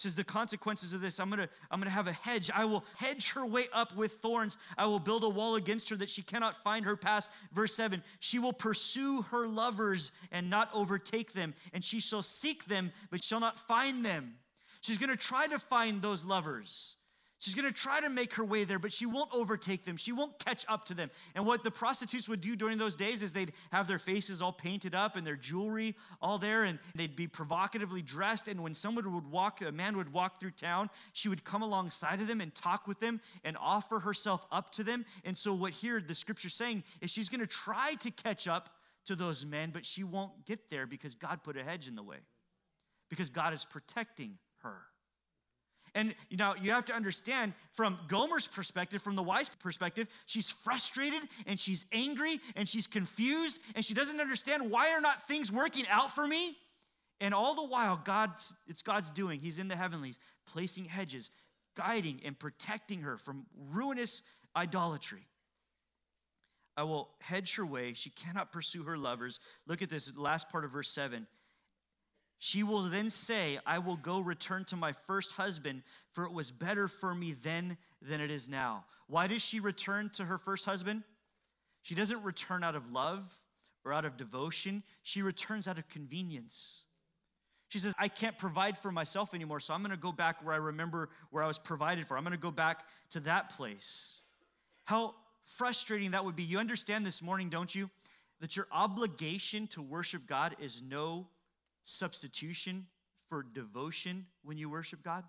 says 0.00 0.14
the 0.14 0.24
consequences 0.24 0.94
of 0.94 1.00
this 1.00 1.20
i'm 1.20 1.30
gonna 1.30 1.48
i'm 1.70 1.78
gonna 1.80 1.90
have 1.90 2.08
a 2.08 2.12
hedge. 2.12 2.50
I 2.54 2.64
will 2.64 2.84
hedge 2.96 3.32
her 3.32 3.44
way 3.44 3.66
up 3.72 3.94
with 3.94 4.12
thorns. 4.12 4.56
I 4.78 4.86
will 4.86 4.98
build 4.98 5.24
a 5.24 5.28
wall 5.28 5.56
against 5.56 5.90
her 5.90 5.96
that 5.96 6.10
she 6.10 6.22
cannot 6.22 6.56
find 6.62 6.84
her 6.84 6.96
path 6.96 7.28
verse 7.52 7.74
7 7.74 8.02
she 8.18 8.38
will 8.38 8.52
pursue 8.52 9.22
her 9.22 9.46
lovers 9.46 10.12
and 10.32 10.48
not 10.48 10.70
overtake 10.72 11.32
them 11.32 11.54
and 11.72 11.84
she 11.84 12.00
shall 12.00 12.22
seek 12.22 12.64
them 12.64 12.92
but 13.10 13.22
shall 13.22 13.40
not 13.40 13.58
find 13.58 14.04
them. 14.04 14.34
She's 14.80 14.98
gonna 14.98 15.16
try 15.16 15.46
to 15.46 15.58
find 15.58 16.00
those 16.00 16.24
lovers 16.24 16.96
She's 17.40 17.54
gonna 17.54 17.72
try 17.72 18.02
to 18.02 18.10
make 18.10 18.34
her 18.34 18.44
way 18.44 18.64
there, 18.64 18.78
but 18.78 18.92
she 18.92 19.06
won't 19.06 19.30
overtake 19.32 19.86
them. 19.86 19.96
She 19.96 20.12
won't 20.12 20.38
catch 20.38 20.66
up 20.68 20.84
to 20.84 20.94
them. 20.94 21.10
And 21.34 21.46
what 21.46 21.64
the 21.64 21.70
prostitutes 21.70 22.28
would 22.28 22.42
do 22.42 22.54
during 22.54 22.76
those 22.76 22.96
days 22.96 23.22
is 23.22 23.32
they'd 23.32 23.54
have 23.72 23.88
their 23.88 23.98
faces 23.98 24.42
all 24.42 24.52
painted 24.52 24.94
up 24.94 25.16
and 25.16 25.26
their 25.26 25.36
jewelry 25.36 25.96
all 26.20 26.36
there, 26.36 26.64
and 26.64 26.78
they'd 26.94 27.16
be 27.16 27.26
provocatively 27.26 28.02
dressed. 28.02 28.46
And 28.46 28.62
when 28.62 28.74
someone 28.74 29.10
would 29.14 29.26
walk, 29.26 29.62
a 29.62 29.72
man 29.72 29.96
would 29.96 30.12
walk 30.12 30.38
through 30.38 30.50
town, 30.50 30.90
she 31.14 31.30
would 31.30 31.42
come 31.42 31.62
alongside 31.62 32.20
of 32.20 32.26
them 32.26 32.42
and 32.42 32.54
talk 32.54 32.86
with 32.86 33.00
them 33.00 33.22
and 33.42 33.56
offer 33.58 34.00
herself 34.00 34.44
up 34.52 34.68
to 34.72 34.84
them. 34.84 35.06
And 35.24 35.38
so, 35.38 35.54
what 35.54 35.72
here 35.72 35.98
the 35.98 36.14
scripture's 36.14 36.52
saying 36.52 36.84
is 37.00 37.10
she's 37.10 37.30
gonna 37.30 37.46
try 37.46 37.94
to 38.00 38.10
catch 38.10 38.48
up 38.48 38.68
to 39.06 39.16
those 39.16 39.46
men, 39.46 39.70
but 39.72 39.86
she 39.86 40.04
won't 40.04 40.44
get 40.44 40.68
there 40.68 40.86
because 40.86 41.14
God 41.14 41.42
put 41.42 41.56
a 41.56 41.64
hedge 41.64 41.88
in 41.88 41.94
the 41.94 42.02
way, 42.02 42.18
because 43.08 43.30
God 43.30 43.54
is 43.54 43.64
protecting 43.64 44.36
her. 44.58 44.89
And 45.94 46.14
you 46.28 46.36
know, 46.36 46.54
you 46.60 46.70
have 46.72 46.84
to 46.86 46.94
understand 46.94 47.52
from 47.72 47.98
Gomer's 48.08 48.46
perspective, 48.46 49.02
from 49.02 49.14
the 49.14 49.22
wife's 49.22 49.50
perspective, 49.56 50.08
she's 50.26 50.50
frustrated 50.50 51.20
and 51.46 51.58
she's 51.58 51.86
angry 51.92 52.38
and 52.56 52.68
she's 52.68 52.86
confused 52.86 53.60
and 53.74 53.84
she 53.84 53.94
doesn't 53.94 54.20
understand 54.20 54.70
why 54.70 54.92
are 54.92 55.00
not 55.00 55.26
things 55.26 55.52
working 55.52 55.84
out 55.90 56.10
for 56.10 56.26
me? 56.26 56.56
And 57.20 57.34
all 57.34 57.54
the 57.54 57.66
while, 57.66 58.00
God's 58.02 58.54
it's 58.66 58.82
God's 58.82 59.10
doing. 59.10 59.40
He's 59.40 59.58
in 59.58 59.68
the 59.68 59.76
heavenlies, 59.76 60.18
placing 60.46 60.86
hedges, 60.86 61.30
guiding 61.76 62.20
and 62.24 62.38
protecting 62.38 63.00
her 63.00 63.16
from 63.16 63.46
ruinous 63.72 64.22
idolatry. 64.56 65.26
I 66.76 66.84
will 66.84 67.10
hedge 67.20 67.56
her 67.56 67.66
way. 67.66 67.92
She 67.92 68.10
cannot 68.10 68.52
pursue 68.52 68.84
her 68.84 68.96
lovers. 68.96 69.38
Look 69.66 69.82
at 69.82 69.90
this 69.90 70.16
last 70.16 70.48
part 70.48 70.64
of 70.64 70.70
verse 70.70 70.90
7. 70.90 71.26
She 72.42 72.62
will 72.62 72.82
then 72.82 73.10
say, 73.10 73.58
I 73.66 73.78
will 73.78 73.96
go 73.96 74.18
return 74.18 74.64
to 74.66 74.76
my 74.76 74.92
first 74.92 75.32
husband, 75.32 75.82
for 76.10 76.24
it 76.24 76.32
was 76.32 76.50
better 76.50 76.88
for 76.88 77.14
me 77.14 77.32
then 77.34 77.76
than 78.00 78.22
it 78.22 78.30
is 78.30 78.48
now. 78.48 78.86
Why 79.06 79.26
does 79.26 79.42
she 79.42 79.60
return 79.60 80.08
to 80.14 80.24
her 80.24 80.38
first 80.38 80.64
husband? 80.64 81.02
She 81.82 81.94
doesn't 81.94 82.22
return 82.22 82.64
out 82.64 82.74
of 82.74 82.90
love 82.90 83.30
or 83.84 83.92
out 83.92 84.06
of 84.06 84.16
devotion, 84.16 84.82
she 85.02 85.22
returns 85.22 85.68
out 85.68 85.78
of 85.78 85.88
convenience. 85.88 86.84
She 87.68 87.78
says, 87.78 87.94
I 87.98 88.08
can't 88.08 88.36
provide 88.36 88.76
for 88.76 88.90
myself 88.90 89.32
anymore, 89.32 89.60
so 89.60 89.72
I'm 89.74 89.82
gonna 89.82 89.96
go 89.96 90.12
back 90.12 90.44
where 90.44 90.54
I 90.54 90.58
remember 90.58 91.08
where 91.30 91.42
I 91.42 91.46
was 91.46 91.58
provided 91.58 92.06
for. 92.06 92.16
I'm 92.16 92.24
gonna 92.24 92.36
go 92.36 92.50
back 92.50 92.84
to 93.10 93.20
that 93.20 93.56
place. 93.56 94.20
How 94.84 95.14
frustrating 95.44 96.12
that 96.12 96.24
would 96.24 96.36
be. 96.36 96.42
You 96.42 96.58
understand 96.58 97.06
this 97.06 97.22
morning, 97.22 97.48
don't 97.48 97.74
you? 97.74 97.90
That 98.40 98.56
your 98.56 98.66
obligation 98.72 99.66
to 99.68 99.82
worship 99.82 100.26
God 100.26 100.56
is 100.58 100.82
no 100.82 101.28
substitution 101.84 102.86
for 103.28 103.42
devotion 103.42 104.26
when 104.42 104.58
you 104.58 104.68
worship 104.70 105.02
God? 105.02 105.24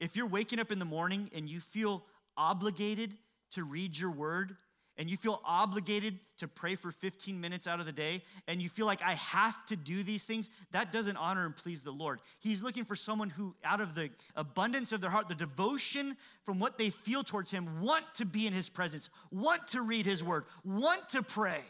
If 0.00 0.16
you're 0.16 0.26
waking 0.26 0.58
up 0.58 0.72
in 0.72 0.78
the 0.78 0.84
morning 0.84 1.30
and 1.34 1.48
you 1.48 1.60
feel 1.60 2.04
obligated 2.36 3.14
to 3.52 3.64
read 3.64 3.98
your 3.98 4.10
word, 4.10 4.56
and 4.98 5.08
you 5.08 5.16
feel 5.16 5.40
obligated 5.44 6.18
to 6.38 6.46
pray 6.46 6.74
for 6.74 6.90
15 6.90 7.40
minutes 7.40 7.66
out 7.66 7.80
of 7.80 7.86
the 7.86 7.92
day, 7.92 8.22
and 8.46 8.60
you 8.60 8.68
feel 8.68 8.86
like 8.86 9.02
I 9.02 9.14
have 9.14 9.64
to 9.66 9.76
do 9.76 10.02
these 10.02 10.24
things, 10.24 10.50
that 10.72 10.92
doesn't 10.92 11.16
honor 11.16 11.46
and 11.46 11.56
please 11.56 11.82
the 11.82 11.90
Lord. 11.90 12.20
He's 12.40 12.62
looking 12.62 12.84
for 12.84 12.96
someone 12.96 13.30
who, 13.30 13.54
out 13.64 13.80
of 13.80 13.94
the 13.94 14.10
abundance 14.36 14.92
of 14.92 15.00
their 15.00 15.10
heart, 15.10 15.28
the 15.28 15.34
devotion 15.34 16.16
from 16.44 16.58
what 16.58 16.78
they 16.78 16.90
feel 16.90 17.22
towards 17.22 17.50
Him, 17.50 17.80
want 17.80 18.04
to 18.14 18.26
be 18.26 18.46
in 18.46 18.52
His 18.52 18.68
presence, 18.68 19.08
want 19.30 19.66
to 19.68 19.82
read 19.82 20.04
His 20.04 20.22
word, 20.22 20.44
want 20.64 21.08
to 21.10 21.22
pray. 21.22 21.62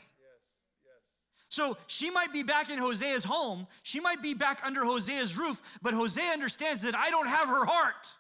So 1.53 1.77
she 1.87 2.09
might 2.09 2.33
be 2.33 2.43
back 2.43 2.71
in 2.71 2.79
Hosea's 2.79 3.25
home, 3.25 3.67
she 3.83 4.01
might 4.01 4.23
be 4.23 4.33
back 4.33 4.63
under 4.65 4.87
Hosea's 4.87 5.37
roof, 5.37 5.61
but 5.83 5.93
Hosea 5.93 6.33
understands 6.33 6.81
that 6.81 6.95
I 6.95 7.11
don't 7.11 7.27
have 7.27 7.47
her 7.47 7.67
heart. 7.67 8.17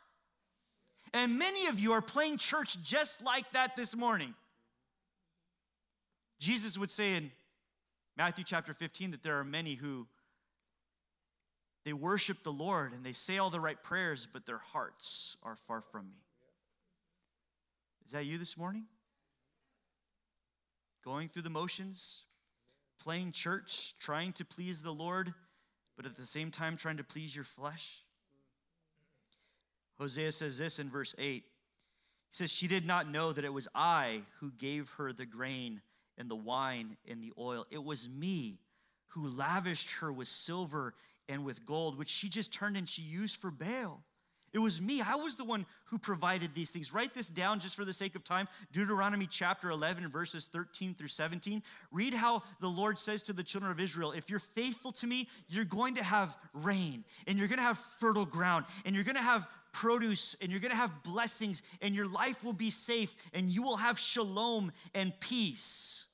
And 1.14 1.38
many 1.38 1.64
of 1.64 1.80
you 1.80 1.92
are 1.92 2.02
playing 2.02 2.36
church 2.36 2.76
just 2.82 3.22
like 3.22 3.50
that 3.54 3.74
this 3.74 3.96
morning. 3.96 4.34
Jesus 6.40 6.76
would 6.76 6.90
say 6.90 7.14
in 7.14 7.30
Matthew 8.18 8.44
chapter 8.44 8.74
15 8.74 9.12
that 9.12 9.22
there 9.22 9.38
are 9.38 9.44
many 9.44 9.76
who 9.76 10.06
they 11.86 11.94
worship 11.94 12.42
the 12.42 12.52
Lord 12.52 12.92
and 12.92 13.02
they 13.02 13.14
say 13.14 13.38
all 13.38 13.48
the 13.48 13.60
right 13.60 13.82
prayers, 13.82 14.28
but 14.30 14.44
their 14.44 14.58
hearts 14.58 15.38
are 15.42 15.56
far 15.56 15.80
from 15.80 16.10
me. 16.10 16.20
Is 18.04 18.12
that 18.12 18.26
you 18.26 18.36
this 18.36 18.58
morning? 18.58 18.84
Going 21.02 21.28
through 21.28 21.42
the 21.42 21.50
motions, 21.50 22.24
playing 23.02 23.32
church, 23.32 23.94
trying 23.98 24.32
to 24.34 24.44
please 24.44 24.82
the 24.82 24.92
Lord, 24.92 25.34
but 25.96 26.06
at 26.06 26.16
the 26.16 26.26
same 26.26 26.50
time 26.50 26.76
trying 26.76 26.98
to 26.98 27.04
please 27.04 27.34
your 27.34 27.44
flesh? 27.44 28.02
Hosea 29.98 30.32
says 30.32 30.58
this 30.58 30.78
in 30.78 30.88
verse 30.88 31.14
8. 31.18 31.24
He 31.24 31.42
says, 32.30 32.52
She 32.52 32.68
did 32.68 32.86
not 32.86 33.10
know 33.10 33.32
that 33.32 33.44
it 33.44 33.52
was 33.52 33.68
I 33.74 34.22
who 34.40 34.50
gave 34.52 34.90
her 34.98 35.12
the 35.12 35.26
grain 35.26 35.80
and 36.16 36.30
the 36.30 36.36
wine 36.36 36.96
and 37.08 37.22
the 37.22 37.32
oil. 37.38 37.66
It 37.70 37.82
was 37.82 38.08
me 38.08 38.60
who 39.08 39.28
lavished 39.28 39.92
her 40.00 40.12
with 40.12 40.28
silver 40.28 40.94
and 41.28 41.44
with 41.44 41.66
gold, 41.66 41.98
which 41.98 42.08
she 42.08 42.28
just 42.28 42.52
turned 42.52 42.76
and 42.76 42.88
she 42.88 43.02
used 43.02 43.36
for 43.36 43.50
Baal. 43.50 44.02
It 44.52 44.58
was 44.58 44.82
me. 44.82 45.00
I 45.00 45.14
was 45.14 45.36
the 45.36 45.44
one 45.44 45.64
who 45.86 45.98
provided 45.98 46.54
these 46.54 46.70
things. 46.70 46.92
Write 46.92 47.14
this 47.14 47.28
down 47.28 47.58
just 47.58 47.74
for 47.74 47.86
the 47.86 47.92
sake 47.94 48.14
of 48.14 48.22
time. 48.22 48.48
Deuteronomy 48.70 49.26
chapter 49.26 49.70
11, 49.70 50.10
verses 50.10 50.46
13 50.46 50.94
through 50.94 51.08
17. 51.08 51.62
Read 51.90 52.12
how 52.12 52.42
the 52.60 52.68
Lord 52.68 52.98
says 52.98 53.22
to 53.24 53.32
the 53.32 53.42
children 53.42 53.72
of 53.72 53.80
Israel 53.80 54.12
if 54.12 54.28
you're 54.28 54.38
faithful 54.38 54.92
to 54.92 55.06
me, 55.06 55.28
you're 55.48 55.64
going 55.64 55.94
to 55.94 56.04
have 56.04 56.36
rain, 56.52 57.04
and 57.26 57.38
you're 57.38 57.48
going 57.48 57.58
to 57.58 57.64
have 57.64 57.78
fertile 57.78 58.26
ground, 58.26 58.66
and 58.84 58.94
you're 58.94 59.04
going 59.04 59.16
to 59.16 59.22
have 59.22 59.48
produce, 59.72 60.36
and 60.42 60.50
you're 60.50 60.60
going 60.60 60.70
to 60.70 60.76
have 60.76 61.02
blessings, 61.02 61.62
and 61.80 61.94
your 61.94 62.06
life 62.06 62.44
will 62.44 62.52
be 62.52 62.70
safe, 62.70 63.16
and 63.32 63.50
you 63.50 63.62
will 63.62 63.78
have 63.78 63.98
shalom 63.98 64.70
and 64.94 65.18
peace. 65.18 66.06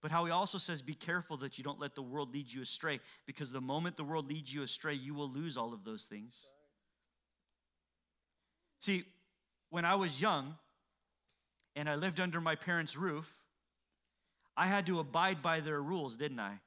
But 0.00 0.12
how 0.12 0.24
he 0.26 0.30
also 0.30 0.58
says, 0.58 0.80
be 0.80 0.94
careful 0.94 1.36
that 1.38 1.58
you 1.58 1.64
don't 1.64 1.80
let 1.80 1.96
the 1.96 2.02
world 2.02 2.32
lead 2.32 2.52
you 2.52 2.62
astray, 2.62 3.00
because 3.26 3.50
the 3.50 3.60
moment 3.60 3.96
the 3.96 4.04
world 4.04 4.28
leads 4.28 4.54
you 4.54 4.62
astray, 4.62 4.94
you 4.94 5.12
will 5.12 5.28
lose 5.28 5.56
all 5.56 5.74
of 5.74 5.82
those 5.82 6.04
things. 6.04 6.46
See, 8.80 9.04
when 9.70 9.84
I 9.84 9.94
was 9.96 10.20
young 10.20 10.56
and 11.76 11.88
I 11.88 11.96
lived 11.96 12.20
under 12.20 12.40
my 12.40 12.54
parents' 12.54 12.96
roof, 12.96 13.32
I 14.56 14.66
had 14.66 14.86
to 14.86 14.98
abide 14.98 15.42
by 15.42 15.60
their 15.60 15.80
rules, 15.80 16.16
didn't 16.16 16.40
I? 16.40 16.58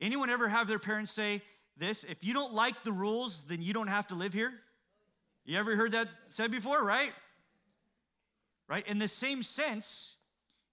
Anyone 0.00 0.30
ever 0.30 0.48
have 0.48 0.66
their 0.66 0.80
parents 0.80 1.12
say 1.12 1.42
this? 1.76 2.04
If 2.04 2.24
you 2.24 2.34
don't 2.34 2.54
like 2.54 2.82
the 2.82 2.92
rules, 2.92 3.44
then 3.44 3.62
you 3.62 3.72
don't 3.72 3.88
have 3.88 4.08
to 4.08 4.14
live 4.14 4.32
here? 4.32 4.52
You 5.44 5.58
ever 5.58 5.76
heard 5.76 5.92
that 5.92 6.08
said 6.26 6.50
before, 6.50 6.84
right? 6.84 7.12
Right? 8.68 8.86
In 8.88 8.98
the 8.98 9.08
same 9.08 9.42
sense, 9.42 10.16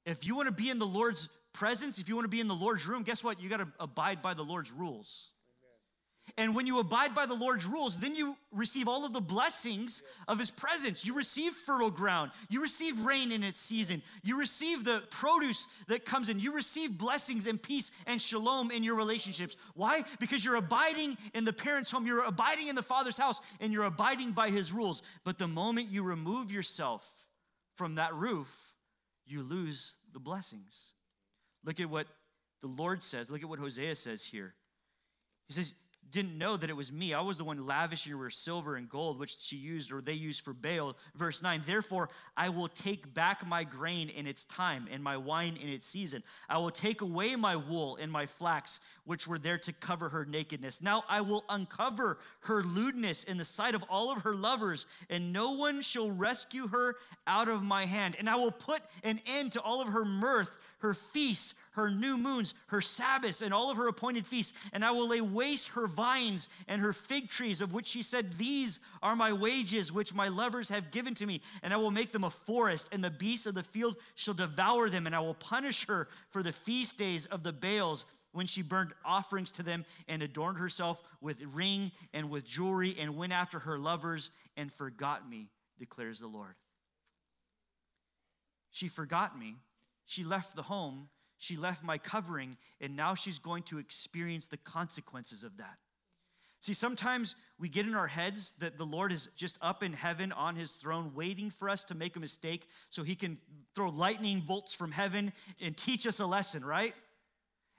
if 0.05 0.25
you 0.25 0.35
want 0.35 0.47
to 0.47 0.51
be 0.51 0.69
in 0.69 0.79
the 0.79 0.85
Lord's 0.85 1.29
presence, 1.53 1.99
if 1.99 2.09
you 2.09 2.15
want 2.15 2.25
to 2.25 2.29
be 2.29 2.39
in 2.39 2.47
the 2.47 2.55
Lord's 2.55 2.87
room, 2.87 3.03
guess 3.03 3.23
what? 3.23 3.41
You 3.41 3.49
got 3.49 3.57
to 3.57 3.67
abide 3.79 4.21
by 4.21 4.33
the 4.33 4.43
Lord's 4.43 4.71
rules. 4.71 5.29
And 6.37 6.55
when 6.55 6.67
you 6.67 6.79
abide 6.79 7.13
by 7.13 7.25
the 7.25 7.33
Lord's 7.33 7.65
rules, 7.65 7.99
then 7.99 8.15
you 8.15 8.35
receive 8.51 8.87
all 8.87 9.05
of 9.05 9.13
the 9.13 9.21
blessings 9.21 10.03
of 10.27 10.39
His 10.39 10.51
presence. 10.51 11.05
You 11.05 11.15
receive 11.15 11.53
fertile 11.53 11.91
ground. 11.91 12.31
You 12.49 12.61
receive 12.61 13.05
rain 13.05 13.31
in 13.31 13.43
its 13.43 13.61
season. 13.61 14.01
You 14.23 14.39
receive 14.39 14.83
the 14.83 15.03
produce 15.09 15.67
that 15.87 16.05
comes 16.05 16.29
in. 16.29 16.39
You 16.39 16.55
receive 16.55 16.97
blessings 16.97 17.47
and 17.47 17.61
peace 17.61 17.91
and 18.05 18.21
shalom 18.21 18.71
in 18.71 18.83
your 18.83 18.95
relationships. 18.95 19.55
Why? 19.75 20.03
Because 20.19 20.43
you're 20.43 20.55
abiding 20.55 21.17
in 21.33 21.45
the 21.45 21.53
parent's 21.53 21.91
home, 21.91 22.05
you're 22.05 22.23
abiding 22.23 22.67
in 22.67 22.75
the 22.75 22.83
father's 22.83 23.17
house, 23.17 23.39
and 23.59 23.73
you're 23.73 23.85
abiding 23.85 24.31
by 24.31 24.49
His 24.49 24.71
rules. 24.71 25.01
But 25.23 25.37
the 25.37 25.47
moment 25.47 25.89
you 25.89 26.03
remove 26.03 26.51
yourself 26.51 27.07
from 27.75 27.95
that 27.95 28.13
roof, 28.13 28.73
you 29.25 29.43
lose 29.43 29.97
the 30.11 30.19
blessings. 30.19 30.93
Look 31.63 31.79
at 31.79 31.89
what 31.89 32.07
the 32.61 32.67
Lord 32.67 33.03
says. 33.03 33.29
Look 33.29 33.41
at 33.41 33.49
what 33.49 33.59
Hosea 33.59 33.95
says 33.95 34.25
here. 34.25 34.53
He 35.47 35.53
says, 35.53 35.73
didn't 36.11 36.37
know 36.37 36.57
that 36.57 36.69
it 36.69 36.75
was 36.75 36.91
me. 36.91 37.13
I 37.13 37.21
was 37.21 37.37
the 37.37 37.43
one 37.43 37.65
lavishing 37.65 38.17
her 38.17 38.29
silver 38.29 38.75
and 38.75 38.89
gold, 38.89 39.19
which 39.19 39.35
she 39.37 39.55
used 39.55 39.91
or 39.91 40.01
they 40.01 40.13
used 40.13 40.41
for 40.41 40.53
Baal. 40.53 40.97
Verse 41.15 41.41
9, 41.41 41.63
therefore 41.65 42.09
I 42.35 42.49
will 42.49 42.67
take 42.67 43.13
back 43.13 43.45
my 43.47 43.63
grain 43.63 44.09
in 44.09 44.27
its 44.27 44.45
time 44.45 44.87
and 44.91 45.03
my 45.03 45.17
wine 45.17 45.57
in 45.61 45.69
its 45.69 45.87
season. 45.87 46.23
I 46.47 46.57
will 46.57 46.71
take 46.71 47.01
away 47.01 47.35
my 47.35 47.55
wool 47.55 47.97
and 47.99 48.11
my 48.11 48.25
flax, 48.25 48.79
which 49.05 49.27
were 49.27 49.39
there 49.39 49.57
to 49.59 49.73
cover 49.73 50.09
her 50.09 50.25
nakedness. 50.25 50.81
Now 50.81 51.03
I 51.07 51.21
will 51.21 51.45
uncover 51.49 52.19
her 52.41 52.63
lewdness 52.63 53.23
in 53.23 53.37
the 53.37 53.45
sight 53.45 53.75
of 53.75 53.83
all 53.89 54.11
of 54.11 54.23
her 54.23 54.35
lovers, 54.35 54.85
and 55.09 55.31
no 55.33 55.51
one 55.51 55.81
shall 55.81 56.09
rescue 56.09 56.67
her 56.67 56.95
out 57.27 57.47
of 57.47 57.63
my 57.63 57.85
hand. 57.85 58.15
And 58.17 58.29
I 58.29 58.35
will 58.35 58.51
put 58.51 58.81
an 59.03 59.19
end 59.25 59.53
to 59.53 59.61
all 59.61 59.81
of 59.81 59.89
her 59.89 60.05
mirth 60.05 60.57
her 60.79 60.93
feasts, 60.93 61.55
her 61.71 61.89
new 61.89 62.17
moons, 62.17 62.53
her 62.67 62.81
Sabbaths, 62.81 63.41
and 63.41 63.53
all 63.53 63.71
of 63.71 63.77
her 63.77 63.87
appointed 63.87 64.25
feasts. 64.25 64.57
And 64.73 64.83
I 64.83 64.91
will 64.91 65.07
lay 65.07 65.21
waste 65.21 65.69
her 65.69 65.87
vines 65.87 66.49
and 66.67 66.81
her 66.81 66.93
fig 66.93 67.29
trees, 67.29 67.61
of 67.61 67.73
which 67.73 67.87
she 67.87 68.01
said, 68.01 68.33
These 68.33 68.79
are 69.01 69.15
my 69.15 69.33
wages, 69.33 69.91
which 69.91 70.13
my 70.13 70.27
lovers 70.27 70.69
have 70.69 70.91
given 70.91 71.13
to 71.15 71.25
me. 71.25 71.41
And 71.63 71.73
I 71.73 71.77
will 71.77 71.91
make 71.91 72.11
them 72.11 72.23
a 72.23 72.29
forest, 72.29 72.89
and 72.91 73.03
the 73.03 73.11
beasts 73.11 73.45
of 73.45 73.55
the 73.55 73.63
field 73.63 73.97
shall 74.15 74.33
devour 74.33 74.89
them. 74.89 75.05
And 75.05 75.15
I 75.15 75.19
will 75.19 75.33
punish 75.33 75.87
her 75.87 76.07
for 76.29 76.43
the 76.43 76.53
feast 76.53 76.97
days 76.97 77.25
of 77.25 77.43
the 77.43 77.53
Baals 77.53 78.05
when 78.31 78.45
she 78.45 78.61
burned 78.61 78.93
offerings 79.03 79.51
to 79.53 79.63
them 79.63 79.85
and 80.07 80.21
adorned 80.21 80.57
herself 80.57 81.01
with 81.21 81.41
ring 81.53 81.91
and 82.13 82.29
with 82.29 82.45
jewelry 82.45 82.95
and 82.99 83.17
went 83.17 83.33
after 83.33 83.59
her 83.59 83.79
lovers 83.79 84.31
and 84.55 84.71
forgot 84.71 85.27
me, 85.27 85.49
declares 85.77 86.19
the 86.19 86.27
Lord. 86.27 86.55
She 88.71 88.87
forgot 88.87 89.37
me 89.37 89.55
she 90.09 90.23
left 90.23 90.55
the 90.55 90.63
home, 90.63 91.07
she 91.37 91.55
left 91.55 91.83
my 91.83 91.99
covering, 91.99 92.57
and 92.81 92.95
now 92.95 93.13
she's 93.13 93.37
going 93.37 93.61
to 93.61 93.77
experience 93.77 94.47
the 94.47 94.57
consequences 94.57 95.43
of 95.43 95.57
that. 95.57 95.77
See, 96.61 96.73
sometimes 96.73 97.35
we 97.59 97.69
get 97.69 97.85
in 97.85 97.93
our 97.93 98.07
heads 98.07 98.55
that 98.57 98.79
the 98.79 98.87
Lord 98.87 99.11
is 99.11 99.29
just 99.35 99.59
up 99.61 99.83
in 99.83 99.93
heaven 99.93 100.31
on 100.31 100.55
his 100.55 100.71
throne, 100.71 101.11
waiting 101.13 101.51
for 101.51 101.69
us 101.69 101.83
to 101.85 101.95
make 101.95 102.15
a 102.15 102.19
mistake 102.19 102.67
so 102.89 103.03
he 103.03 103.13
can 103.13 103.37
throw 103.75 103.89
lightning 103.89 104.39
bolts 104.39 104.73
from 104.73 104.91
heaven 104.91 105.31
and 105.61 105.77
teach 105.77 106.07
us 106.07 106.19
a 106.19 106.25
lesson, 106.25 106.65
right? 106.65 106.95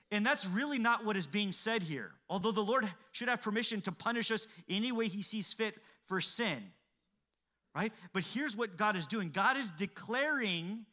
And 0.09 0.25
that's 0.25 0.47
really 0.47 0.79
not 0.79 1.03
what 1.03 1.17
is 1.17 1.27
being 1.27 1.51
said 1.51 1.83
here. 1.83 2.11
Although 2.29 2.53
the 2.53 2.61
Lord 2.61 2.89
should 3.11 3.27
have 3.27 3.41
permission 3.41 3.81
to 3.81 3.91
punish 3.91 4.31
us 4.31 4.47
any 4.69 4.93
way 4.93 5.09
he 5.09 5.21
sees 5.21 5.51
fit 5.51 5.75
for 6.07 6.21
sin, 6.21 6.71
right? 7.75 7.91
But 8.13 8.23
here's 8.23 8.55
what 8.55 8.77
God 8.77 8.95
is 8.95 9.05
doing 9.05 9.31
God 9.31 9.57
is 9.57 9.69
declaring 9.69 10.85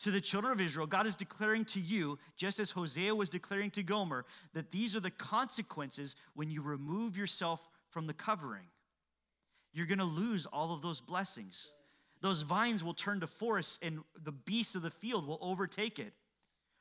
to 0.00 0.10
the 0.10 0.20
children 0.20 0.52
of 0.52 0.60
Israel, 0.60 0.86
God 0.86 1.06
is 1.06 1.14
declaring 1.14 1.64
to 1.66 1.80
you, 1.80 2.18
just 2.36 2.58
as 2.58 2.70
Hosea 2.70 3.14
was 3.14 3.28
declaring 3.28 3.70
to 3.72 3.82
Gomer, 3.82 4.24
that 4.54 4.70
these 4.70 4.96
are 4.96 5.00
the 5.00 5.10
consequences 5.10 6.16
when 6.34 6.50
you 6.50 6.62
remove 6.62 7.16
yourself 7.16 7.68
from 7.90 8.06
the 8.06 8.14
covering. 8.14 8.66
You're 9.72 9.86
going 9.86 9.98
to 9.98 10.04
lose 10.04 10.46
all 10.46 10.72
of 10.72 10.82
those 10.82 11.00
blessings. 11.00 11.70
Those 12.22 12.42
vines 12.42 12.82
will 12.82 12.94
turn 12.94 13.20
to 13.20 13.26
forests 13.26 13.78
and 13.82 14.00
the 14.20 14.32
beasts 14.32 14.74
of 14.74 14.82
the 14.82 14.90
field 14.90 15.26
will 15.26 15.38
overtake 15.40 15.98
it. 15.98 16.12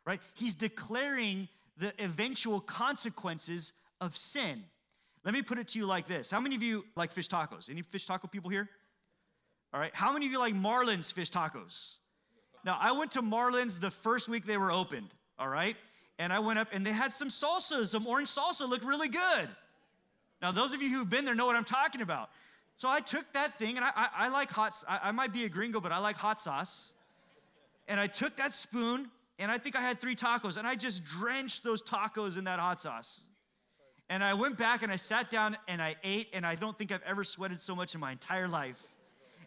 Right? 0.05 0.21
He's 0.35 0.55
declaring 0.55 1.49
the 1.77 1.93
eventual 1.99 2.59
consequences 2.61 3.73
of 4.01 4.15
sin. 4.15 4.63
Let 5.23 5.33
me 5.33 5.41
put 5.41 5.59
it 5.59 5.67
to 5.69 5.79
you 5.79 5.85
like 5.85 6.07
this. 6.07 6.31
How 6.31 6.39
many 6.39 6.55
of 6.55 6.63
you 6.63 6.85
like 6.95 7.11
fish 7.11 7.27
tacos? 7.27 7.69
Any 7.69 7.81
fish 7.81 8.05
taco 8.05 8.27
people 8.27 8.49
here? 8.49 8.69
All 9.73 9.79
right. 9.79 9.93
How 9.93 10.13
many 10.13 10.25
of 10.25 10.31
you 10.31 10.39
like 10.39 10.55
Marlin's 10.55 11.11
fish 11.11 11.29
tacos? 11.29 11.98
Now, 12.65 12.77
I 12.79 12.91
went 12.91 13.11
to 13.11 13.21
Marlin's 13.21 13.79
the 13.79 13.91
first 13.91 14.29
week 14.29 14.45
they 14.45 14.57
were 14.57 14.71
opened, 14.71 15.13
all 15.37 15.47
right? 15.47 15.77
And 16.17 16.33
I 16.33 16.39
went 16.39 16.59
up 16.59 16.69
and 16.73 16.85
they 16.85 16.91
had 16.91 17.13
some 17.13 17.29
salsas, 17.29 17.87
some 17.87 18.05
orange 18.05 18.29
salsa 18.29 18.67
looked 18.67 18.85
really 18.85 19.09
good. 19.09 19.49
Now, 20.41 20.51
those 20.51 20.73
of 20.73 20.81
you 20.81 20.89
who've 20.89 21.09
been 21.09 21.25
there 21.25 21.35
know 21.35 21.45
what 21.45 21.55
I'm 21.55 21.63
talking 21.63 22.01
about. 22.01 22.29
So 22.75 22.89
I 22.89 23.01
took 23.01 23.33
that 23.33 23.55
thing, 23.55 23.75
and 23.75 23.85
I, 23.85 23.91
I, 23.93 24.07
I 24.15 24.29
like 24.29 24.49
hot, 24.49 24.81
I, 24.87 24.99
I 25.03 25.11
might 25.11 25.33
be 25.33 25.43
a 25.43 25.49
gringo, 25.49 25.81
but 25.81 25.91
I 25.91 25.99
like 25.99 26.15
hot 26.15 26.39
sauce. 26.39 26.93
And 27.89 27.99
I 27.99 28.07
took 28.07 28.37
that 28.37 28.53
spoon, 28.53 29.09
and 29.37 29.51
I 29.51 29.57
think 29.57 29.75
I 29.75 29.81
had 29.81 29.99
three 29.99 30.15
tacos, 30.15 30.57
and 30.57 30.65
I 30.65 30.75
just 30.75 31.03
drenched 31.03 31.63
those 31.63 31.81
tacos 31.81 32.37
in 32.37 32.45
that 32.45 32.59
hot 32.59 32.81
sauce. 32.81 33.21
And 34.09 34.23
I 34.23 34.33
went 34.33 34.57
back 34.57 34.81
and 34.81 34.91
I 34.91 34.95
sat 34.95 35.29
down 35.29 35.55
and 35.67 35.81
I 35.81 35.95
ate, 36.03 36.29
and 36.33 36.45
I 36.45 36.55
don't 36.55 36.77
think 36.77 36.91
I've 36.91 37.03
ever 37.05 37.23
sweated 37.23 37.61
so 37.61 37.75
much 37.75 37.93
in 37.93 38.01
my 38.01 38.11
entire 38.11 38.47
life. 38.47 38.81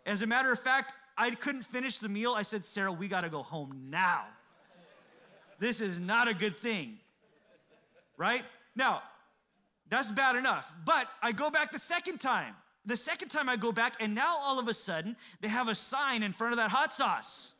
As 0.07 0.23
a 0.23 0.27
matter 0.27 0.53
of 0.53 0.59
fact, 0.59 0.95
I 1.17 1.31
couldn't 1.31 1.63
finish 1.63 1.99
the 1.99 2.09
meal. 2.09 2.35
I 2.37 2.43
said, 2.43 2.65
Sarah, 2.65 2.93
we 2.93 3.09
got 3.09 3.23
to 3.23 3.29
go 3.29 3.43
home 3.43 3.89
now. 3.91 4.25
This 5.59 5.81
is 5.81 6.01
not 6.01 6.29
a 6.29 6.35
good 6.35 6.59
thing. 6.59 6.99
Right? 8.17 8.43
Now, 8.75 9.03
that's 9.89 10.11
bad 10.11 10.37
enough. 10.37 10.73
But 10.85 11.07
I 11.23 11.33
go 11.33 11.51
back 11.51 11.73
the 11.73 11.79
second 11.79 12.19
time. 12.19 12.55
The 12.85 12.97
second 12.97 13.29
time 13.29 13.49
I 13.49 13.57
go 13.57 13.71
back, 13.71 13.95
and 14.01 14.15
now 14.15 14.39
all 14.41 14.59
of 14.59 14.67
a 14.67 14.75
sudden, 14.75 15.17
they 15.41 15.49
have 15.49 15.69
a 15.69 15.75
sign 15.75 16.23
in 16.23 16.33
front 16.33 16.53
of 16.53 16.57
that 16.59 16.71
hot 16.71 16.93
sauce. 16.93 17.55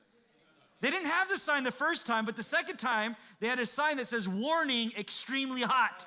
They 0.81 0.91
didn't 0.91 1.11
have 1.11 1.29
the 1.29 1.37
sign 1.37 1.63
the 1.63 1.71
first 1.71 2.07
time, 2.07 2.25
but 2.25 2.35
the 2.35 2.43
second 2.43 2.79
time, 2.79 3.15
they 3.39 3.47
had 3.47 3.61
a 3.61 3.67
sign 3.67 3.99
that 3.99 4.09
says, 4.09 4.29
Warning, 4.29 4.91
extremely 4.99 5.63
hot. 5.63 6.07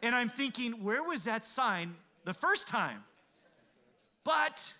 And 0.00 0.14
I'm 0.14 0.28
thinking, 0.28 0.84
where 0.84 1.02
was 1.02 1.24
that 1.24 1.44
sign 1.44 1.96
the 2.24 2.34
first 2.34 2.68
time? 2.68 3.02
But 4.22 4.76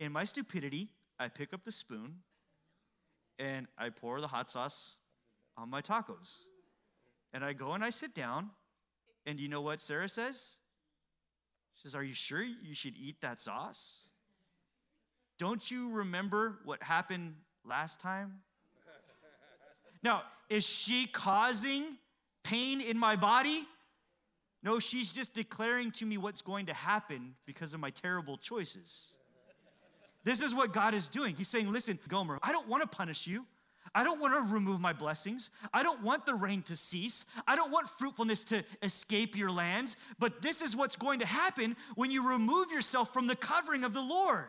in 0.00 0.10
my 0.10 0.24
stupidity, 0.24 0.88
I 1.18 1.28
pick 1.28 1.52
up 1.52 1.64
the 1.64 1.72
spoon 1.72 2.16
and 3.38 3.66
I 3.78 3.90
pour 3.90 4.20
the 4.20 4.28
hot 4.28 4.50
sauce 4.50 4.98
on 5.56 5.70
my 5.70 5.80
tacos. 5.80 6.40
And 7.32 7.44
I 7.44 7.52
go 7.52 7.72
and 7.72 7.84
I 7.84 7.90
sit 7.90 8.14
down. 8.14 8.50
And 9.26 9.40
you 9.40 9.48
know 9.48 9.60
what 9.60 9.80
Sarah 9.80 10.08
says? 10.08 10.58
She 11.74 11.82
says, 11.82 11.94
Are 11.94 12.04
you 12.04 12.14
sure 12.14 12.42
you 12.42 12.74
should 12.74 12.96
eat 12.96 13.20
that 13.20 13.40
sauce? 13.40 14.08
Don't 15.38 15.70
you 15.70 15.96
remember 15.96 16.58
what 16.64 16.82
happened 16.82 17.34
last 17.64 18.00
time? 18.00 18.40
Now, 20.02 20.22
is 20.48 20.64
she 20.64 21.06
causing 21.06 21.82
pain 22.44 22.80
in 22.80 22.96
my 22.96 23.16
body? 23.16 23.64
No, 24.62 24.78
she's 24.78 25.12
just 25.12 25.34
declaring 25.34 25.90
to 25.92 26.06
me 26.06 26.16
what's 26.16 26.42
going 26.42 26.66
to 26.66 26.74
happen 26.74 27.34
because 27.44 27.74
of 27.74 27.80
my 27.80 27.90
terrible 27.90 28.36
choices. 28.36 29.16
This 30.26 30.42
is 30.42 30.52
what 30.52 30.72
God 30.72 30.92
is 30.92 31.08
doing. 31.08 31.36
He's 31.36 31.46
saying, 31.46 31.70
Listen, 31.70 32.00
Gomer, 32.08 32.40
I 32.42 32.50
don't 32.50 32.66
want 32.66 32.82
to 32.82 32.88
punish 32.88 33.28
you. 33.28 33.46
I 33.94 34.02
don't 34.02 34.20
want 34.20 34.34
to 34.34 34.52
remove 34.52 34.80
my 34.80 34.92
blessings. 34.92 35.50
I 35.72 35.84
don't 35.84 36.02
want 36.02 36.26
the 36.26 36.34
rain 36.34 36.62
to 36.62 36.76
cease. 36.76 37.24
I 37.46 37.54
don't 37.54 37.70
want 37.70 37.88
fruitfulness 37.88 38.42
to 38.44 38.64
escape 38.82 39.36
your 39.38 39.52
lands. 39.52 39.96
But 40.18 40.42
this 40.42 40.62
is 40.62 40.74
what's 40.74 40.96
going 40.96 41.20
to 41.20 41.26
happen 41.26 41.76
when 41.94 42.10
you 42.10 42.28
remove 42.28 42.72
yourself 42.72 43.14
from 43.14 43.28
the 43.28 43.36
covering 43.36 43.84
of 43.84 43.94
the 43.94 44.02
Lord. 44.02 44.46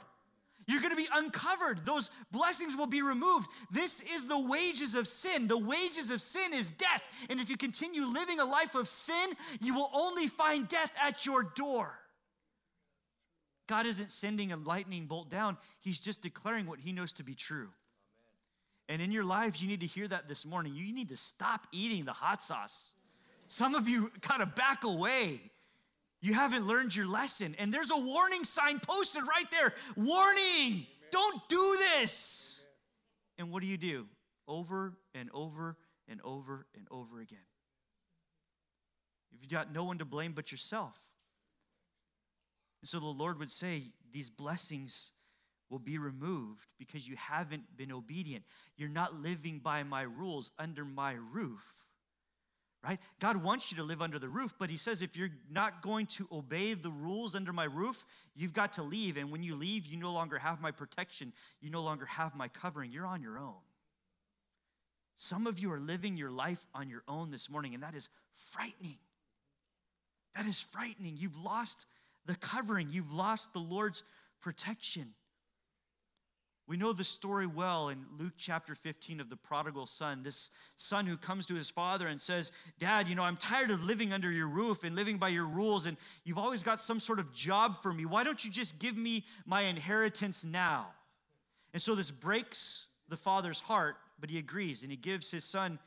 You're 0.65 0.81
going 0.81 0.95
to 0.95 0.97
be 0.97 1.07
uncovered. 1.13 1.85
Those 1.85 2.09
blessings 2.31 2.75
will 2.75 2.87
be 2.87 3.03
removed. 3.03 3.47
This 3.71 4.01
is 4.01 4.25
the 4.25 4.39
wages 4.39 4.95
of 4.95 5.07
sin. 5.07 5.47
The 5.47 5.59
wages 5.59 6.09
of 6.09 6.21
sin 6.21 6.55
is 6.55 6.71
death. 6.71 7.07
And 7.29 7.39
if 7.39 7.51
you 7.51 7.55
continue 7.55 8.05
living 8.07 8.39
a 8.39 8.45
life 8.45 8.73
of 8.73 8.87
sin, 8.87 9.29
you 9.61 9.75
will 9.75 9.91
only 9.93 10.27
find 10.27 10.67
death 10.67 10.91
at 11.01 11.25
your 11.25 11.43
door. 11.43 11.93
God 13.67 13.85
isn't 13.85 14.11
sending 14.11 14.51
a 14.51 14.57
lightning 14.57 15.05
bolt 15.05 15.29
down, 15.29 15.57
He's 15.79 15.99
just 15.99 16.21
declaring 16.21 16.65
what 16.65 16.79
He 16.79 16.91
knows 16.91 17.13
to 17.13 17.23
be 17.23 17.35
true. 17.35 17.69
And 18.89 19.01
in 19.01 19.11
your 19.11 19.25
lives, 19.25 19.61
you 19.61 19.67
need 19.67 19.81
to 19.81 19.85
hear 19.85 20.07
that 20.07 20.27
this 20.27 20.45
morning. 20.45 20.73
You 20.73 20.93
need 20.93 21.09
to 21.09 21.17
stop 21.17 21.67
eating 21.71 22.05
the 22.05 22.13
hot 22.13 22.41
sauce. 22.41 22.93
Some 23.47 23.75
of 23.75 23.89
you 23.89 24.11
kind 24.21 24.41
of 24.41 24.55
back 24.55 24.83
away. 24.83 25.41
You 26.21 26.33
haven't 26.33 26.65
learned 26.65 26.95
your 26.95 27.07
lesson. 27.07 27.55
And 27.59 27.73
there's 27.73 27.91
a 27.91 27.97
warning 27.97 28.43
sign 28.43 28.79
posted 28.79 29.23
right 29.23 29.49
there 29.51 29.73
Warning, 29.95 30.85
don't 31.11 31.41
do 31.49 31.77
this. 31.79 32.65
And 33.37 33.51
what 33.51 33.61
do 33.61 33.67
you 33.67 33.77
do? 33.77 34.07
Over 34.47 34.93
and 35.13 35.29
over 35.33 35.77
and 36.07 36.21
over 36.23 36.65
and 36.75 36.87
over 36.89 37.19
again. 37.19 37.39
You've 39.31 39.51
got 39.51 39.73
no 39.73 39.83
one 39.83 39.99
to 39.99 40.05
blame 40.05 40.31
but 40.33 40.51
yourself. 40.51 40.97
And 42.81 42.89
so 42.89 42.99
the 42.99 43.05
Lord 43.07 43.39
would 43.39 43.51
say, 43.51 43.91
These 44.11 44.29
blessings 44.29 45.11
will 45.69 45.79
be 45.79 45.97
removed 45.97 46.67
because 46.77 47.07
you 47.07 47.15
haven't 47.17 47.75
been 47.75 47.91
obedient. 47.91 48.43
You're 48.77 48.89
not 48.89 49.21
living 49.21 49.59
by 49.59 49.83
my 49.83 50.03
rules 50.03 50.51
under 50.57 50.85
my 50.85 51.13
roof. 51.13 51.65
Right? 52.83 52.99
God 53.19 53.37
wants 53.37 53.71
you 53.71 53.77
to 53.77 53.83
live 53.83 54.01
under 54.01 54.19
the 54.19 54.29
roof, 54.29 54.53
but 54.57 54.69
He 54.69 54.77
says 54.77 55.01
if 55.01 55.17
you're 55.17 55.31
not 55.51 55.81
going 55.81 56.05
to 56.07 56.27
obey 56.31 56.73
the 56.73 56.91
rules 56.91 57.35
under 57.35 57.51
my 57.51 57.65
roof, 57.65 58.05
you've 58.35 58.53
got 58.53 58.73
to 58.73 58.83
leave. 58.83 59.17
And 59.17 59.31
when 59.31 59.43
you 59.43 59.55
leave, 59.55 59.85
you 59.85 59.97
no 59.97 60.13
longer 60.13 60.37
have 60.37 60.61
my 60.61 60.71
protection, 60.71 61.33
you 61.59 61.69
no 61.69 61.81
longer 61.81 62.05
have 62.05 62.35
my 62.35 62.47
covering. 62.47 62.91
You're 62.91 63.05
on 63.07 63.21
your 63.21 63.39
own. 63.39 63.55
Some 65.15 65.47
of 65.47 65.57
you 65.57 65.71
are 65.71 65.79
living 65.79 66.15
your 66.15 66.29
life 66.29 66.65
on 66.75 66.89
your 66.89 67.03
own 67.07 67.31
this 67.31 67.49
morning, 67.49 67.73
and 67.73 67.81
that 67.81 67.95
is 67.95 68.09
frightening. 68.33 68.99
That 70.35 70.45
is 70.45 70.61
frightening. 70.61 71.17
You've 71.17 71.43
lost 71.43 71.87
the 72.27 72.35
covering, 72.35 72.89
you've 72.91 73.13
lost 73.13 73.53
the 73.53 73.59
Lord's 73.59 74.03
protection. 74.41 75.13
We 76.67 76.75
know 76.75 76.91
the 76.91 77.05
story 77.05 77.47
well 77.47 77.87
in 77.87 78.05
Luke 78.19 78.33
chapter 78.37 78.75
15 78.75 79.21
of 79.21 79.29
the 79.29 79.37
prodigal 79.37 79.85
son. 79.85 80.23
This 80.23 80.51
son 80.75 81.05
who 81.05 81.15
comes 81.15 81.45
to 81.45 81.55
his 81.55 81.69
father 81.69 82.07
and 82.07 82.21
says, 82.21 82.51
Dad, 82.77 83.07
you 83.07 83.15
know, 83.15 83.23
I'm 83.23 83.37
tired 83.37 83.71
of 83.71 83.81
living 83.85 84.11
under 84.11 84.29
your 84.29 84.49
roof 84.49 84.83
and 84.83 84.93
living 84.93 85.17
by 85.17 85.29
your 85.29 85.45
rules, 85.45 85.85
and 85.85 85.95
you've 86.25 86.37
always 86.37 86.63
got 86.63 86.81
some 86.81 86.99
sort 86.99 87.19
of 87.19 87.33
job 87.33 87.81
for 87.81 87.93
me. 87.93 88.05
Why 88.05 88.25
don't 88.25 88.43
you 88.43 88.51
just 88.51 88.79
give 88.79 88.97
me 88.97 89.23
my 89.45 89.61
inheritance 89.61 90.43
now? 90.43 90.87
And 91.73 91.81
so 91.81 91.95
this 91.95 92.11
breaks 92.11 92.87
the 93.07 93.17
father's 93.17 93.61
heart, 93.61 93.95
but 94.19 94.29
he 94.29 94.37
agrees 94.37 94.83
and 94.83 94.91
he 94.91 94.97
gives 94.97 95.31
his 95.31 95.45
son 95.45 95.79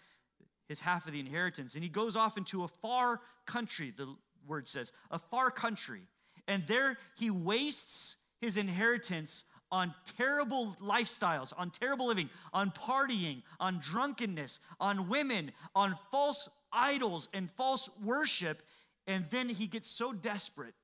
his 0.71 0.81
half 0.83 1.07
of 1.07 1.13
the 1.13 1.21
inheritance. 1.21 1.75
And 1.75 1.83
he 1.83 1.91
goes 1.91 2.17
off 2.17 2.39
into 2.39 2.63
a 2.63 2.69
far 2.69 3.21
country, 3.45 3.93
the 3.95 4.15
word 4.47 4.69
says, 4.69 4.93
a 5.11 5.19
far 5.19 5.51
country. 5.51 6.03
And 6.51 6.67
there 6.67 6.99
he 7.17 7.31
wastes 7.31 8.17
his 8.41 8.57
inheritance 8.57 9.45
on 9.71 9.95
terrible 10.19 10.75
lifestyles, 10.83 11.53
on 11.57 11.71
terrible 11.71 12.09
living, 12.09 12.29
on 12.53 12.73
partying, 12.73 13.43
on 13.61 13.79
drunkenness, 13.79 14.59
on 14.81 15.09
women, 15.09 15.53
on 15.77 15.95
false 16.11 16.49
idols 16.73 17.29
and 17.33 17.49
false 17.49 17.89
worship. 18.03 18.65
And 19.07 19.27
then 19.31 19.49
he 19.49 19.69
gets 19.69 19.89
so 19.89 20.13
desperate 20.13 20.75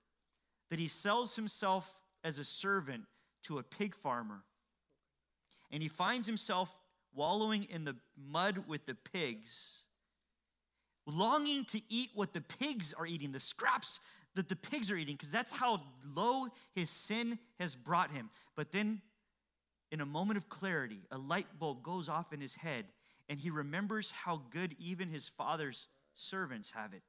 that 0.70 0.78
he 0.78 0.86
sells 0.86 1.34
himself 1.34 1.92
as 2.22 2.38
a 2.38 2.44
servant 2.44 3.02
to 3.42 3.58
a 3.58 3.64
pig 3.64 3.96
farmer. 3.96 4.44
And 5.72 5.82
he 5.82 5.88
finds 5.88 6.28
himself 6.28 6.78
wallowing 7.12 7.64
in 7.64 7.84
the 7.84 7.96
mud 8.16 8.68
with 8.68 8.86
the 8.86 8.94
pigs, 8.94 9.82
longing 11.08 11.64
to 11.64 11.80
eat 11.88 12.10
what 12.14 12.34
the 12.34 12.40
pigs 12.40 12.94
are 12.96 13.06
eating, 13.06 13.32
the 13.32 13.40
scraps 13.40 13.98
that 14.36 14.48
the 14.48 14.56
pigs 14.56 14.90
are 14.90 14.96
eating 14.96 15.16
because 15.16 15.32
that's 15.32 15.52
how 15.52 15.82
low 16.14 16.46
his 16.74 16.88
sin 16.88 17.38
has 17.58 17.74
brought 17.74 18.12
him. 18.12 18.30
But 18.54 18.70
then, 18.70 19.02
in 19.90 20.00
a 20.00 20.06
moment 20.06 20.36
of 20.36 20.48
clarity, 20.48 21.00
a 21.10 21.18
light 21.18 21.46
bulb 21.58 21.82
goes 21.82 22.08
off 22.08 22.32
in 22.32 22.40
his 22.40 22.56
head, 22.56 22.86
and 23.28 23.38
he 23.38 23.50
remembers 23.50 24.12
how 24.12 24.42
good 24.50 24.76
even 24.78 25.08
his 25.08 25.28
father's 25.28 25.88
servants 26.14 26.70
have 26.72 26.92
it. 26.92 27.02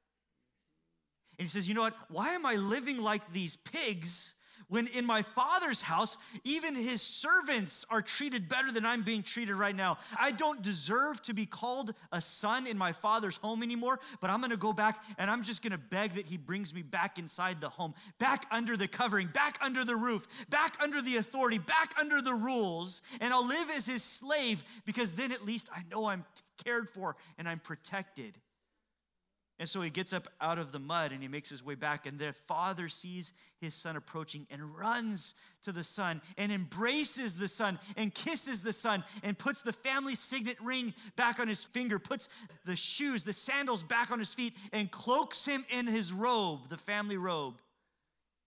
And 1.38 1.46
he 1.46 1.48
says, 1.48 1.68
You 1.68 1.74
know 1.74 1.82
what? 1.82 1.96
Why 2.08 2.30
am 2.30 2.44
I 2.44 2.54
living 2.54 3.00
like 3.02 3.32
these 3.32 3.56
pigs 3.56 4.34
when 4.68 4.86
in 4.88 5.04
my 5.04 5.22
father's 5.22 5.82
house, 5.82 6.18
even 6.44 6.74
his 6.74 7.02
servants 7.02 7.86
are 7.90 8.02
treated 8.02 8.48
better 8.48 8.70
than 8.70 8.84
I'm 8.84 9.02
being 9.02 9.22
treated 9.22 9.54
right 9.54 9.74
now. 9.74 9.98
I 10.18 10.30
don't 10.30 10.62
deserve 10.62 11.22
to 11.22 11.34
be 11.34 11.46
called 11.46 11.94
a 12.12 12.20
son 12.20 12.66
in 12.66 12.76
my 12.78 12.92
father's 12.92 13.36
home 13.38 13.62
anymore, 13.62 14.00
but 14.20 14.30
I'm 14.30 14.40
gonna 14.40 14.56
go 14.56 14.72
back 14.72 15.02
and 15.18 15.30
I'm 15.30 15.42
just 15.42 15.62
gonna 15.62 15.78
beg 15.78 16.12
that 16.12 16.26
he 16.26 16.36
brings 16.36 16.74
me 16.74 16.82
back 16.82 17.18
inside 17.18 17.60
the 17.60 17.68
home, 17.68 17.94
back 18.18 18.46
under 18.50 18.76
the 18.76 18.88
covering, 18.88 19.28
back 19.28 19.58
under 19.62 19.84
the 19.84 19.96
roof, 19.96 20.26
back 20.50 20.76
under 20.82 21.02
the 21.02 21.16
authority, 21.16 21.58
back 21.58 21.94
under 21.98 22.20
the 22.20 22.34
rules, 22.34 23.02
and 23.20 23.32
I'll 23.32 23.46
live 23.46 23.70
as 23.70 23.86
his 23.86 24.02
slave 24.02 24.64
because 24.84 25.14
then 25.14 25.32
at 25.32 25.44
least 25.44 25.70
I 25.74 25.82
know 25.90 26.06
I'm 26.06 26.24
cared 26.62 26.88
for 26.90 27.16
and 27.38 27.48
I'm 27.48 27.58
protected. 27.58 28.38
And 29.60 29.68
so 29.68 29.82
he 29.82 29.90
gets 29.90 30.12
up 30.12 30.28
out 30.40 30.58
of 30.58 30.70
the 30.70 30.78
mud 30.78 31.10
and 31.10 31.20
he 31.20 31.26
makes 31.26 31.50
his 31.50 31.64
way 31.64 31.74
back. 31.74 32.06
And 32.06 32.18
the 32.18 32.32
father 32.32 32.88
sees 32.88 33.32
his 33.60 33.74
son 33.74 33.96
approaching 33.96 34.46
and 34.50 34.76
runs 34.76 35.34
to 35.62 35.72
the 35.72 35.82
son 35.82 36.22
and 36.36 36.52
embraces 36.52 37.38
the 37.38 37.48
son 37.48 37.80
and 37.96 38.14
kisses 38.14 38.62
the 38.62 38.72
son 38.72 39.02
and 39.24 39.36
puts 39.36 39.62
the 39.62 39.72
family 39.72 40.14
signet 40.14 40.56
ring 40.62 40.94
back 41.16 41.40
on 41.40 41.48
his 41.48 41.64
finger, 41.64 41.98
puts 41.98 42.28
the 42.66 42.76
shoes, 42.76 43.24
the 43.24 43.32
sandals 43.32 43.82
back 43.82 44.12
on 44.12 44.20
his 44.20 44.32
feet, 44.32 44.54
and 44.72 44.92
cloaks 44.92 45.44
him 45.44 45.64
in 45.70 45.88
his 45.88 46.12
robe, 46.12 46.68
the 46.68 46.76
family 46.76 47.16
robe, 47.16 47.60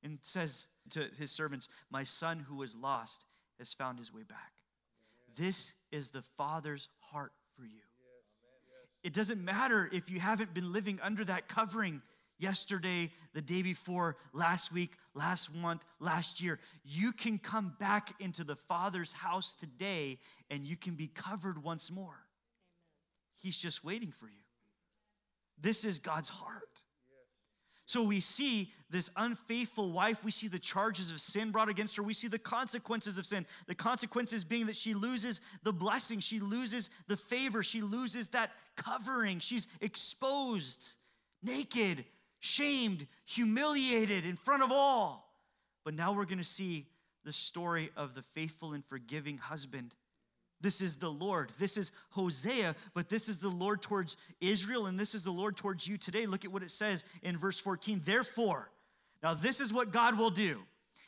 and 0.04 0.19
says 0.21 0.67
to 0.91 1.08
his 1.19 1.32
servants, 1.32 1.67
My 1.89 2.06
son 2.06 2.45
who 2.47 2.56
was 2.56 2.76
lost 2.76 3.26
has 3.60 3.74
found 3.74 4.00
his 4.00 4.13
way 4.13 4.24
back. 4.24 4.54
This 5.38 5.74
is 5.91 6.12
the 6.12 6.21
father's 6.21 6.88
heart 7.00 7.34
for 7.56 7.65
you. 7.65 7.91
It 9.04 9.14
doesn't 9.14 9.44
matter 9.44 9.90
if 9.92 10.12
you 10.12 10.20
haven't 10.20 10.54
been 10.54 10.72
living 10.72 11.00
under 11.02 11.26
that 11.26 11.48
covering 11.48 12.02
yesterday, 12.38 13.12
the 13.34 13.42
day 13.42 13.62
before, 13.62 14.18
last 14.34 14.72
week, 14.72 14.92
last 15.14 15.54
month, 15.56 15.86
last 16.00 16.42
year. 16.42 16.60
You 16.84 17.12
can 17.12 17.38
come 17.38 17.76
back 17.80 18.14
into 18.20 18.44
the 18.44 18.56
Father's 18.56 19.14
house 19.14 19.56
today 19.56 20.20
and 20.50 20.66
you 20.66 20.76
can 20.76 20.96
be 20.96 21.08
covered 21.08 21.64
once 21.64 21.92
more. 21.92 22.04
Amen. 22.06 22.18
He's 23.42 23.58
just 23.58 23.84
waiting 23.84 24.12
for 24.12 24.26
you. 24.26 24.44
This 25.60 25.86
is 25.86 26.00
God's 26.00 26.30
heart. 26.30 26.81
So 27.92 28.02
we 28.02 28.22
see 28.22 28.72
this 28.90 29.10
unfaithful 29.18 29.92
wife, 29.92 30.24
we 30.24 30.32
see 30.32 30.48
the 30.48 30.60
charges 30.60 31.12
of 31.12 31.20
sin 31.20 31.52
brought 31.52 31.68
against 31.68 31.98
her, 31.98 32.04
we 32.04 32.14
see 32.14 32.30
the 32.30 32.40
consequences 32.40 33.18
of 33.18 33.26
sin. 33.26 33.46
The 33.68 33.76
consequences 33.76 34.46
being 34.46 34.68
that 34.68 34.78
she 34.78 34.94
loses 34.94 35.42
the 35.64 35.74
blessing, 35.74 36.22
she 36.22 36.40
loses 36.40 36.90
the 37.08 37.18
favor, 37.18 37.62
she 37.62 37.82
loses 37.82 38.30
that 38.30 38.52
covering, 38.78 39.40
she's 39.40 39.68
exposed, 39.82 40.94
naked, 41.44 42.06
shamed, 42.40 43.08
humiliated 43.26 44.26
in 44.26 44.38
front 44.38 44.64
of 44.64 44.72
all. 44.72 45.30
But 45.84 45.94
now 45.94 46.14
we're 46.14 46.24
gonna 46.24 46.46
see 46.46 46.88
the 47.26 47.34
story 47.34 47.92
of 47.98 48.16
the 48.16 48.22
faithful 48.22 48.72
and 48.72 48.86
forgiving 48.86 49.38
husband 49.38 49.96
this 50.62 50.82
is 50.82 50.97
the 50.97 51.10
Lord. 51.10 51.52
This 51.60 51.78
is 51.78 51.91
Hosea, 52.12 52.76
but 52.93 53.10
this 53.10 53.28
is 53.28 53.39
the 53.39 53.50
Lord 53.50 53.82
towards 53.82 54.17
Israel, 54.39 54.86
and 54.86 55.00
this 55.00 55.15
is 55.15 55.24
the 55.24 55.32
Lord 55.32 55.58
towards 55.58 55.88
you 55.88 55.97
today. 55.97 56.26
Look 56.26 56.45
at 56.45 56.52
what 56.52 56.63
it 56.63 56.71
says 56.71 57.04
in 57.24 57.38
verse 57.38 57.60
14. 57.60 58.02
Therefore, 58.04 58.69
now 59.24 59.34
this 59.34 59.62
is 59.62 59.74
what 59.74 59.91
God 59.91 60.17
will 60.17 60.30
do 60.30 60.60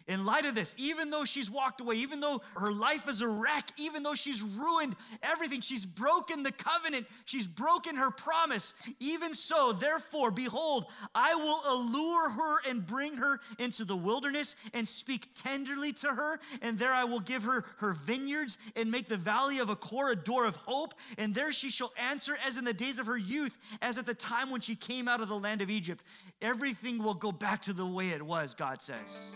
in 0.08 0.26
light 0.26 0.46
of 0.46 0.56
this, 0.56 0.76
even 0.78 1.10
though 1.10 1.26
she's 1.26 1.50
walked 1.50 1.82
away, 1.82 1.96
even 1.96 2.20
though 2.20 2.42
her 2.56 2.72
life 2.72 3.08
is 3.08 3.22
a 3.22 3.28
wreck, 3.28 3.70
even 3.78 4.04
though 4.04 4.16
she's 4.16 4.42
ruined 4.42 4.96
everything, 5.22 5.62
she's 5.62 5.86
broken 5.86 6.44
the 6.44 6.52
covenant, 6.52 7.08
she's 7.26 7.48
broken 7.48 7.96
her 7.96 8.12
promise, 8.12 8.74
even 9.00 9.34
so, 9.34 9.72
therefore, 9.72 10.32
behold, 10.32 10.86
I 11.16 11.36
will 11.36 11.62
allure 11.68 12.30
her 12.30 12.70
and 12.70 12.86
bring 12.86 13.16
her 13.18 13.40
into 13.60 13.86
the 13.86 13.96
wilderness 13.96 14.56
and 14.74 14.88
speak 14.88 15.30
tenderly 15.36 15.94
to 15.94 16.08
her, 16.08 16.40
and 16.62 16.78
there 16.78 16.94
I 16.94 17.06
will 17.06 17.20
give 17.20 17.44
her 17.44 17.66
her 17.78 17.94
vineyards 17.94 18.58
and 18.76 18.92
make 18.92 19.08
the 19.08 19.18
valley 19.18 19.60
of 19.60 19.70
Achor 19.70 20.10
a 20.10 20.16
door 20.16 20.46
of 20.46 20.56
hope, 20.58 20.94
and 21.18 21.34
there 21.34 21.54
she 21.54 21.70
shall 21.70 21.94
answer 21.98 22.38
as 22.46 22.58
in 22.58 22.66
the 22.66 22.74
days 22.74 23.00
of 23.00 23.06
her 23.06 23.18
youth, 23.18 23.58
as 23.82 23.98
at 23.98 24.06
the 24.06 24.14
time 24.14 24.50
when 24.50 24.62
she 24.62 24.76
came 24.76 25.08
out 25.08 25.22
of 25.22 25.30
the 25.30 25.38
land 25.38 25.62
of 25.62 25.70
Egypt. 25.70 26.04
Everything 26.42 27.02
will 27.02 27.14
go 27.14 27.32
back 27.32 27.62
to 27.64 27.74
the 27.74 27.86
way 27.86 28.10
it 28.10 28.22
was, 28.22 28.54
God 28.54 28.82
says. 28.82 29.36